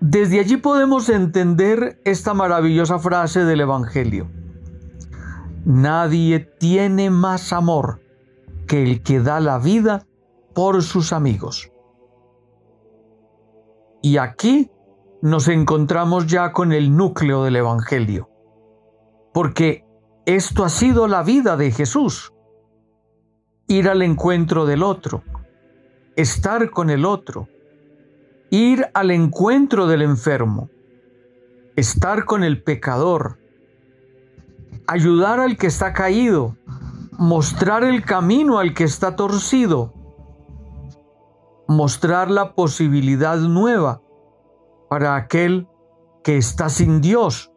Desde 0.00 0.40
allí 0.40 0.56
podemos 0.56 1.08
entender 1.10 2.00
esta 2.04 2.32
maravillosa 2.32 2.98
frase 2.98 3.44
del 3.44 3.60
Evangelio. 3.60 4.30
Nadie 5.66 6.40
tiene 6.40 7.10
más 7.10 7.52
amor 7.52 8.00
que 8.66 8.82
el 8.82 9.02
que 9.02 9.20
da 9.20 9.40
la 9.40 9.58
vida 9.58 10.06
por 10.54 10.82
sus 10.82 11.12
amigos. 11.12 11.70
Y 14.02 14.16
aquí 14.16 14.70
nos 15.20 15.48
encontramos 15.48 16.26
ya 16.26 16.52
con 16.52 16.72
el 16.72 16.96
núcleo 16.96 17.44
del 17.44 17.56
Evangelio, 17.56 18.30
porque 19.34 19.84
esto 20.24 20.64
ha 20.64 20.70
sido 20.70 21.08
la 21.08 21.22
vida 21.22 21.58
de 21.58 21.70
Jesús. 21.72 22.32
Ir 23.66 23.88
al 23.88 24.00
encuentro 24.00 24.64
del 24.64 24.82
otro, 24.82 25.22
estar 26.16 26.70
con 26.70 26.90
el 26.90 27.04
otro, 27.04 27.48
ir 28.50 28.86
al 28.94 29.10
encuentro 29.10 29.86
del 29.86 30.02
enfermo, 30.02 30.70
estar 31.76 32.24
con 32.24 32.44
el 32.44 32.62
pecador, 32.62 33.38
ayudar 34.86 35.40
al 35.40 35.56
que 35.56 35.66
está 35.66 35.92
caído, 35.92 36.56
mostrar 37.12 37.84
el 37.84 38.04
camino 38.04 38.58
al 38.58 38.74
que 38.74 38.84
está 38.84 39.16
torcido, 39.16 39.94
mostrar 41.68 42.30
la 42.30 42.54
posibilidad 42.54 43.38
nueva 43.38 44.02
para 44.88 45.16
aquel 45.16 45.68
que 46.24 46.36
está 46.36 46.68
sin 46.68 47.00
Dios 47.00 47.50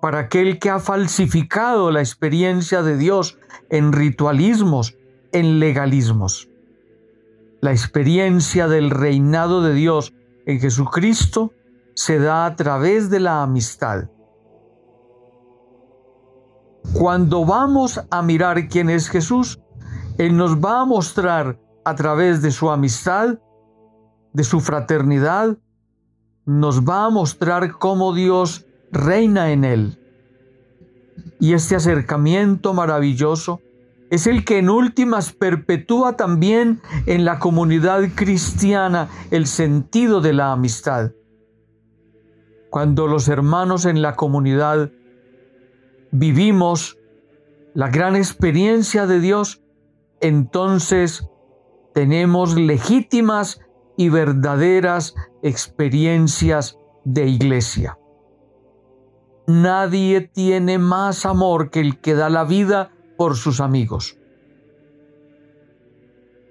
para 0.00 0.20
aquel 0.20 0.58
que 0.58 0.70
ha 0.70 0.78
falsificado 0.78 1.90
la 1.90 2.00
experiencia 2.00 2.82
de 2.82 2.96
Dios 2.96 3.38
en 3.70 3.92
ritualismos, 3.92 4.96
en 5.32 5.58
legalismos. 5.58 6.48
La 7.60 7.72
experiencia 7.72 8.68
del 8.68 8.90
reinado 8.90 9.62
de 9.62 9.74
Dios 9.74 10.12
en 10.46 10.60
Jesucristo 10.60 11.52
se 11.94 12.18
da 12.18 12.46
a 12.46 12.56
través 12.56 13.10
de 13.10 13.20
la 13.20 13.42
amistad. 13.42 14.10
Cuando 16.92 17.44
vamos 17.44 18.00
a 18.10 18.22
mirar 18.22 18.68
quién 18.68 18.90
es 18.90 19.08
Jesús, 19.08 19.60
Él 20.18 20.36
nos 20.36 20.56
va 20.56 20.80
a 20.80 20.84
mostrar 20.84 21.58
a 21.84 21.94
través 21.94 22.42
de 22.42 22.50
su 22.50 22.70
amistad, 22.70 23.38
de 24.32 24.44
su 24.44 24.60
fraternidad, 24.60 25.56
nos 26.44 26.82
va 26.82 27.06
a 27.06 27.10
mostrar 27.10 27.72
cómo 27.72 28.14
Dios 28.14 28.66
reina 28.92 29.50
en 29.50 29.64
él. 29.64 29.98
Y 31.40 31.54
este 31.54 31.74
acercamiento 31.76 32.72
maravilloso 32.72 33.60
es 34.10 34.26
el 34.26 34.44
que 34.44 34.58
en 34.58 34.70
últimas 34.70 35.32
perpetúa 35.32 36.16
también 36.16 36.80
en 37.06 37.24
la 37.24 37.38
comunidad 37.38 38.02
cristiana 38.14 39.08
el 39.30 39.46
sentido 39.46 40.20
de 40.20 40.32
la 40.32 40.52
amistad. 40.52 41.12
Cuando 42.70 43.06
los 43.06 43.28
hermanos 43.28 43.84
en 43.84 44.02
la 44.02 44.14
comunidad 44.14 44.92
vivimos 46.12 46.98
la 47.74 47.88
gran 47.88 48.16
experiencia 48.16 49.06
de 49.06 49.20
Dios, 49.20 49.62
entonces 50.20 51.28
tenemos 51.92 52.56
legítimas 52.56 53.60
y 53.96 54.08
verdaderas 54.08 55.14
experiencias 55.42 56.78
de 57.04 57.26
iglesia. 57.26 57.98
Nadie 59.46 60.20
tiene 60.20 60.78
más 60.78 61.24
amor 61.24 61.70
que 61.70 61.80
el 61.80 62.00
que 62.00 62.14
da 62.14 62.28
la 62.28 62.44
vida 62.44 62.90
por 63.16 63.36
sus 63.36 63.60
amigos. 63.60 64.18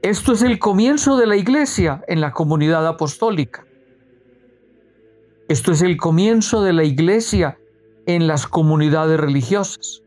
Esto 0.01 0.34
es 0.34 0.43
el 0.43 0.60
comienzo 0.60 1.17
de 1.17 1.25
la 1.25 1.36
iglesia 1.36 2.04
en 2.08 2.21
la 2.21 2.32
comunidad 2.32 2.86
apostólica. 2.86 3.65
Esto 5.47 5.71
es 5.71 5.82
el 5.82 5.97
comienzo 5.97 6.62
de 6.63 6.73
la 6.73 6.84
iglesia 6.84 7.58
en 8.06 8.28
las 8.28 8.47
comunidades 8.47 9.19
religiosas. 9.19 10.01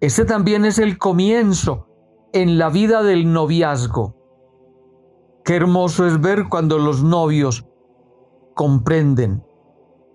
Este 0.00 0.24
también 0.24 0.64
es 0.64 0.78
el 0.78 0.98
comienzo 0.98 1.86
en 2.32 2.58
la 2.58 2.70
vida 2.70 3.02
del 3.02 3.32
noviazgo. 3.32 4.16
Qué 5.44 5.56
hermoso 5.56 6.06
es 6.06 6.20
ver 6.20 6.48
cuando 6.48 6.78
los 6.78 7.02
novios 7.02 7.64
comprenden 8.54 9.42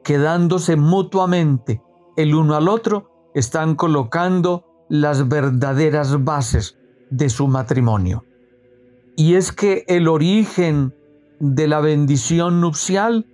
que 0.03 0.17
dándose 0.17 0.75
mutuamente 0.75 1.81
el 2.15 2.33
uno 2.33 2.55
al 2.55 2.69
otro, 2.69 3.29
están 3.33 3.75
colocando 3.75 4.66
las 4.89 5.27
verdaderas 5.27 6.23
bases 6.23 6.77
de 7.09 7.29
su 7.29 7.47
matrimonio. 7.47 8.25
Y 9.15 9.35
es 9.35 9.51
que 9.51 9.83
el 9.87 10.07
origen 10.07 10.93
de 11.39 11.67
la 11.67 11.79
bendición 11.79 12.61
nupcial 12.61 13.25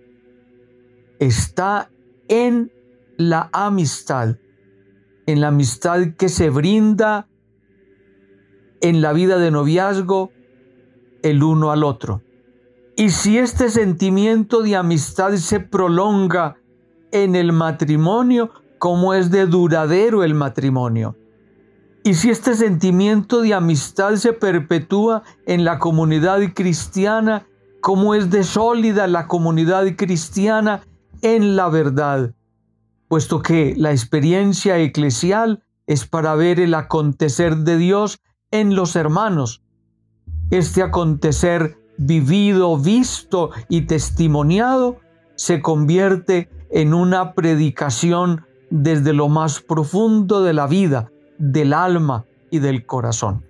está 1.19 1.89
en 2.27 2.71
la 3.17 3.49
amistad, 3.53 4.37
en 5.25 5.41
la 5.41 5.49
amistad 5.49 6.15
que 6.17 6.29
se 6.29 6.49
brinda 6.49 7.27
en 8.81 9.01
la 9.01 9.13
vida 9.13 9.37
de 9.37 9.51
noviazgo 9.51 10.31
el 11.21 11.43
uno 11.43 11.71
al 11.71 11.83
otro. 11.83 12.21
Y 12.95 13.09
si 13.09 13.37
este 13.37 13.69
sentimiento 13.69 14.61
de 14.61 14.75
amistad 14.75 15.33
se 15.33 15.59
prolonga 15.59 16.57
en 17.11 17.35
el 17.35 17.51
matrimonio, 17.51 18.51
¿cómo 18.77 19.13
es 19.13 19.31
de 19.31 19.45
duradero 19.45 20.23
el 20.23 20.33
matrimonio? 20.33 21.15
Y 22.05 22.15
si 22.15 22.29
este 22.29 22.55
sentimiento 22.55 23.41
de 23.41 23.53
amistad 23.53 24.15
se 24.15 24.33
perpetúa 24.33 25.23
en 25.45 25.63
la 25.63 25.79
comunidad 25.79 26.41
cristiana, 26.53 27.45
¿cómo 27.81 28.13
es 28.13 28.29
de 28.29 28.43
sólida 28.43 29.07
la 29.07 29.27
comunidad 29.27 29.85
cristiana 29.95 30.81
en 31.21 31.55
la 31.55 31.69
verdad? 31.69 32.33
Puesto 33.07 33.41
que 33.41 33.73
la 33.77 33.91
experiencia 33.91 34.77
eclesial 34.79 35.63
es 35.87 36.05
para 36.05 36.35
ver 36.35 36.59
el 36.59 36.73
acontecer 36.73 37.57
de 37.57 37.77
Dios 37.77 38.19
en 38.51 38.75
los 38.75 38.97
hermanos. 38.97 39.63
Este 40.49 40.83
acontecer 40.83 41.77
vivido, 41.97 42.77
visto 42.77 43.51
y 43.69 43.81
testimoniado 43.81 44.97
se 45.35 45.61
convierte 45.61 46.49
en 46.69 46.93
una 46.93 47.33
predicación 47.33 48.45
desde 48.69 49.13
lo 49.13 49.29
más 49.29 49.61
profundo 49.61 50.43
de 50.43 50.53
la 50.53 50.67
vida, 50.67 51.11
del 51.37 51.73
alma 51.73 52.25
y 52.51 52.59
del 52.59 52.85
corazón. 52.85 53.45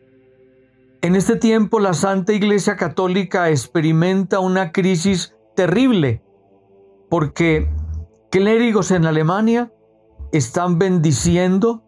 En 1.01 1.15
este 1.15 1.35
tiempo 1.35 1.79
la 1.79 1.93
Santa 1.93 2.31
Iglesia 2.31 2.77
Católica 2.77 3.49
experimenta 3.49 4.39
una 4.39 4.71
crisis 4.71 5.35
terrible 5.55 6.23
porque 7.09 7.69
clérigos 8.31 8.91
en 8.91 9.05
Alemania 9.05 9.71
están 10.31 10.79
bendiciendo 10.79 11.83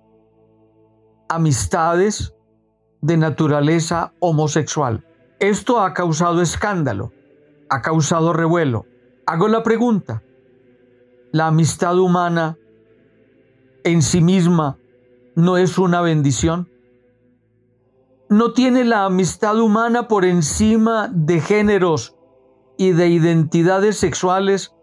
amistades 1.30 2.36
de 3.02 3.18
naturaleza 3.18 4.14
homosexual. 4.20 5.06
Esto 5.40 5.80
ha 5.80 5.94
causado 5.94 6.42
escándalo, 6.42 7.12
ha 7.70 7.82
causado 7.82 8.34
revuelo. 8.34 8.86
Hago 9.26 9.48
la 9.48 9.64
pregunta, 9.64 10.24
¿la 11.32 11.48
amistad 11.48 11.98
humana 11.98 12.58
en 13.84 14.02
sí 14.02 14.22
misma 14.22 14.78
no 15.36 15.58
es 15.58 15.78
una 15.78 16.02
bendición? 16.02 16.70
¿No 18.30 18.54
tiene 18.54 18.86
la 18.86 19.06
amistad 19.06 19.60
humana 19.60 20.08
por 20.08 20.26
encima 20.26 21.10
de 21.14 21.40
géneros 21.42 22.16
y 22.78 22.92
de 22.92 23.10
identidades 23.10 23.98
sexuales 23.98 24.74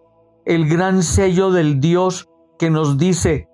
el 0.44 0.68
gran 0.68 1.02
sello 1.02 1.50
del 1.50 1.80
Dios 1.80 2.28
que 2.58 2.70
nos 2.70 2.98
dice 2.98 3.48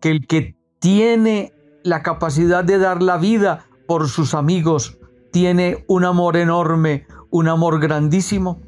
que 0.00 0.10
el 0.10 0.26
que 0.26 0.56
tiene 0.78 1.52
la 1.84 2.02
capacidad 2.02 2.64
de 2.64 2.78
dar 2.78 3.02
la 3.02 3.18
vida 3.18 3.66
por 3.86 4.08
sus 4.08 4.34
amigos 4.34 4.98
tiene 5.32 5.84
un 5.86 6.04
amor 6.04 6.36
enorme, 6.36 7.06
un 7.30 7.48
amor 7.48 7.80
grandísimo? 7.80 8.60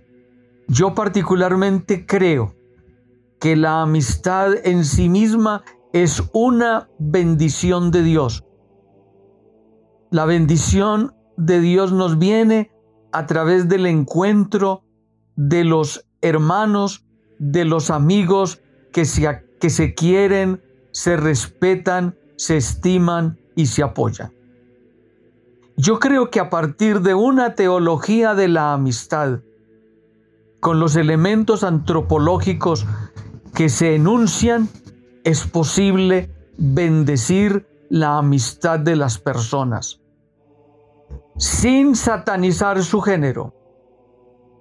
Yo 0.67 0.95
particularmente 0.95 2.05
creo 2.05 2.55
que 3.41 3.57
la 3.57 3.83
amistad 3.83 4.53
en 4.65 4.85
sí 4.85 5.09
misma 5.09 5.63
es 6.03 6.23
una 6.33 6.89
bendición 6.99 7.91
de 7.91 8.03
Dios. 8.03 8.45
La 10.11 10.27
bendición 10.27 11.15
de 11.37 11.61
Dios 11.61 11.93
nos 11.93 12.19
viene 12.19 12.71
a 13.13 13.27
través 13.27 13.69
del 13.69 13.87
encuentro 13.87 14.85
de 15.37 15.65
los 15.65 16.07
hermanos, 16.21 17.05
de 17.39 17.65
los 17.65 17.91
amigos 17.91 18.61
que 18.93 19.05
se, 19.05 19.45
que 19.61 19.71
se 19.71 19.95
quieren, 19.95 20.63
se 20.93 21.17
respetan, 21.17 22.17
se 22.37 22.57
estiman 22.57 23.39
y 23.57 23.67
se 23.67 23.83
apoyan. 23.83 24.33
Yo 25.77 25.99
creo 25.99 26.31
que 26.31 26.41
a 26.41 26.51
partir 26.51 27.01
de 27.01 27.15
una 27.15 27.55
teología 27.55 28.35
de 28.35 28.49
la 28.49 28.73
amistad, 28.73 29.41
con 30.61 30.81
los 30.81 30.97
elementos 30.97 31.63
antropológicos 31.63 32.87
que 33.55 33.69
se 33.69 33.95
enuncian, 33.95 34.69
es 35.29 35.47
posible 35.47 36.31
bendecir 36.57 37.69
la 37.91 38.17
amistad 38.17 38.81
de 38.81 38.97
las 38.97 39.19
personas 39.19 40.01
sin 41.37 41.95
satanizar 41.95 42.83
su 42.83 43.03
género, 43.03 43.55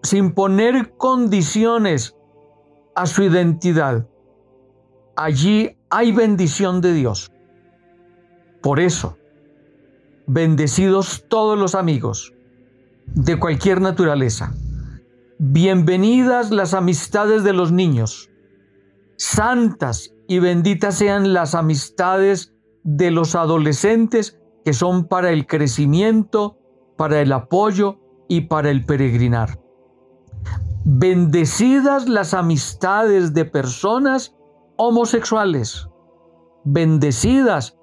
sin 0.03 0.33
poner 0.33 0.97
condiciones 0.97 2.17
a 2.95 3.05
su 3.05 3.23
identidad. 3.23 4.09
Allí 5.15 5.77
hay 5.89 6.11
bendición 6.11 6.81
de 6.81 6.91
Dios. 6.91 7.31
Por 8.61 8.81
eso, 8.81 9.17
bendecidos 10.25 11.23
todos 11.29 11.57
los 11.57 11.75
amigos 11.75 12.33
de 13.05 13.39
cualquier 13.39 13.79
naturaleza. 13.79 14.53
Bienvenidas 15.39 16.51
las 16.51 16.73
amistades 16.73 17.45
de 17.45 17.53
los 17.53 17.71
niños. 17.71 18.29
Santas 19.15 20.11
y 20.27 20.39
benditas 20.39 20.95
sean 20.95 21.33
las 21.33 21.55
amistades 21.55 22.53
de 22.83 23.11
los 23.11 23.35
adolescentes 23.35 24.39
que 24.65 24.73
son 24.73 25.05
para 25.05 25.31
el 25.31 25.47
crecimiento, 25.47 26.57
para 26.97 27.21
el 27.21 27.31
apoyo 27.31 27.99
y 28.27 28.41
para 28.41 28.69
el 28.69 28.85
peregrinar. 28.85 29.59
Bendecidas 30.83 32.09
las 32.09 32.33
amistades 32.33 33.33
de 33.33 33.45
personas 33.45 34.35
homosexuales. 34.77 35.87
Bendecidas 36.65 37.77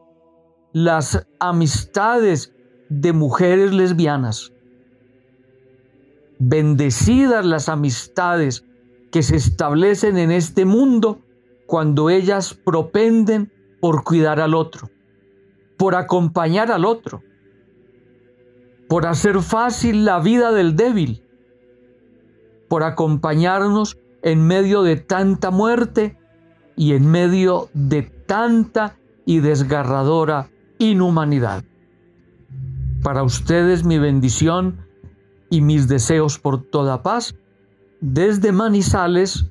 las 0.72 1.26
amistades 1.40 2.52
de 2.90 3.12
mujeres 3.12 3.72
lesbianas. 3.72 4.52
Bendecidas 6.38 7.46
las 7.46 7.68
amistades 7.68 8.64
que 9.11 9.22
se 9.22 9.37
establecen 9.37 10.18
en 10.18 10.30
este 10.30 10.64
mundo 10.64 11.24
cuando 11.66 12.11
ellas 12.11 12.55
propenden 12.55 13.53
por 13.81 14.05
cuidar 14.05 14.40
al 14.40 14.55
otro, 14.55 14.90
por 15.77 15.94
acompañar 15.94 16.70
al 16.70 16.85
otro, 16.85 17.22
por 18.88 19.07
hacer 19.07 19.40
fácil 19.40 20.05
la 20.05 20.20
vida 20.20 20.53
del 20.53 20.77
débil, 20.77 21.24
por 22.68 22.83
acompañarnos 22.83 23.98
en 24.22 24.46
medio 24.46 24.83
de 24.83 24.96
tanta 24.96 25.50
muerte 25.50 26.18
y 26.77 26.94
en 26.94 27.11
medio 27.11 27.68
de 27.74 28.03
tanta 28.03 28.96
y 29.27 29.40
desgarradora 29.40 30.50
inhumanidad. 30.79 31.64
Para 33.03 33.22
ustedes 33.22 33.85
mi 33.85 33.98
bendición 33.98 34.87
y 35.50 35.61
mis 35.61 35.88
deseos 35.88 36.38
por 36.38 36.62
toda 36.62 37.03
paz 37.03 37.35
desde 38.00 38.53
Manizales, 38.53 39.46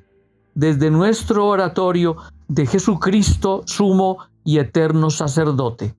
desde 0.54 0.90
nuestro 0.90 1.46
oratorio 1.46 2.16
de 2.48 2.66
Jesucristo, 2.66 3.62
sumo 3.66 4.18
y 4.44 4.58
eterno 4.58 5.10
sacerdote. 5.10 5.94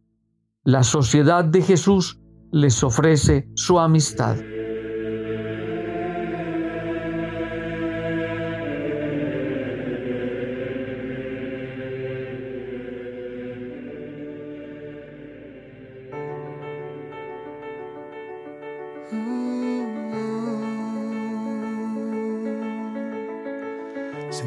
La 0.64 0.84
sociedad 0.84 1.44
de 1.44 1.62
Jesús 1.62 2.20
les 2.52 2.84
ofrece 2.84 3.50
su 3.56 3.80
amistad. 3.80 4.38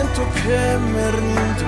Siento 0.00 0.22
que 0.42 0.78
me 0.92 1.10
rindo. 1.10 1.66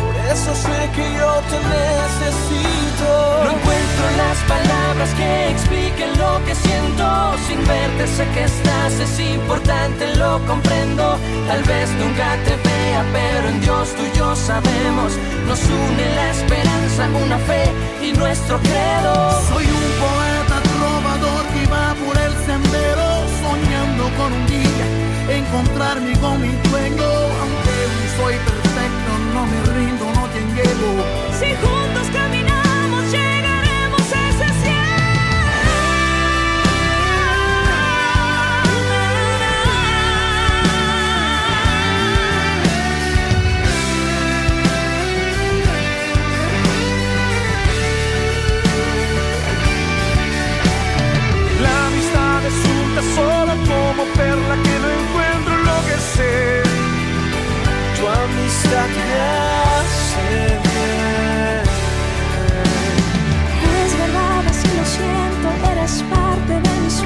Por 0.00 0.14
eso 0.32 0.54
sé 0.54 0.78
que 0.96 1.04
yo 1.18 1.32
te 1.50 1.58
necesito. 1.76 3.10
No 3.44 3.50
encuentro 3.56 4.04
las 4.22 4.38
palabras 4.54 5.10
que 5.18 5.50
expliquen 5.50 6.10
lo 6.18 6.44
que 6.46 6.54
siento. 6.54 7.06
Sin 7.46 7.58
verte 7.66 8.06
sé 8.16 8.24
que 8.34 8.44
estás, 8.44 8.92
es 9.06 9.20
importante, 9.20 10.16
lo 10.16 10.40
comprendo. 10.46 11.18
Tal 11.48 11.62
vez 11.64 11.90
nunca 12.00 12.28
te 12.46 12.54
vea, 12.68 13.04
pero 13.12 13.48
en 13.48 13.60
Dios 13.60 13.94
tú 13.96 14.02
y 14.10 14.18
yo 14.18 14.34
sabemos. 14.34 15.12
Nos 15.46 15.60
une 15.60 16.06
la 16.18 16.30
esperanza, 16.30 17.08
una 17.24 17.38
fe 17.38 17.64
y 18.02 18.12
nuestro 18.12 18.58
credo. 18.58 19.14
Soy 19.50 19.64
un 19.64 19.88
poeta 20.04 20.56
trovador 20.72 21.44
que 21.52 21.62
va 21.74 21.94
por 22.04 22.16
el 22.26 22.32
sendero 22.46 23.06
soñando 23.42 24.04
con 24.16 24.32
un 24.32 24.46
día 24.46 25.08
encontrarme 25.30 26.12
con 26.18 26.40
mi 26.40 26.48
dueño. 26.70 27.17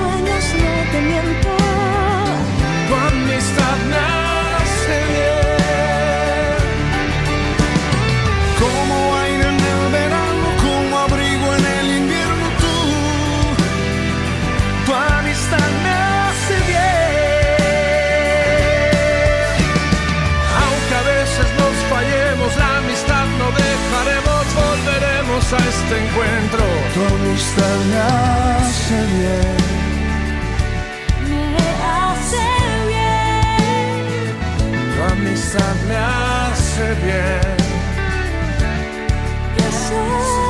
Sueños, 0.02 0.44
no 0.62 0.74
te 0.92 0.98
miento. 1.10 1.50
Tu 2.88 2.94
amistad 3.10 3.76
me 3.90 4.00
hace 4.12 4.96
bien. 5.12 6.56
Como 8.62 8.94
aire 9.24 9.46
en 9.54 9.60
el 9.72 9.82
verano, 9.98 10.46
como 10.66 10.92
abrigo 11.06 11.46
en 11.58 11.64
el 11.78 11.88
invierno, 12.00 12.46
tú. 12.62 12.76
Tu 14.86 14.92
amistad 15.18 15.70
me 15.84 15.94
hace 16.12 16.54
bien. 16.70 17.02
Aunque 20.62 20.94
a 21.00 21.04
veces 21.14 21.46
nos 21.60 21.76
fallemos, 21.92 22.50
la 22.62 22.68
amistad 22.82 23.26
no 23.40 23.46
dejaremos, 23.64 24.44
volveremos 24.62 25.42
a 25.52 25.60
este 25.72 25.94
encuentro. 26.04 26.62
Tu 26.94 27.00
amistad 27.14 27.78
me 27.90 27.98
hace 27.98 28.96
bien. 29.16 29.61
Amistad 35.54 35.74
me 35.86 35.96
hace 35.96 36.94
bien. 37.02 37.56
Y 39.58 39.72
sé 39.72 40.41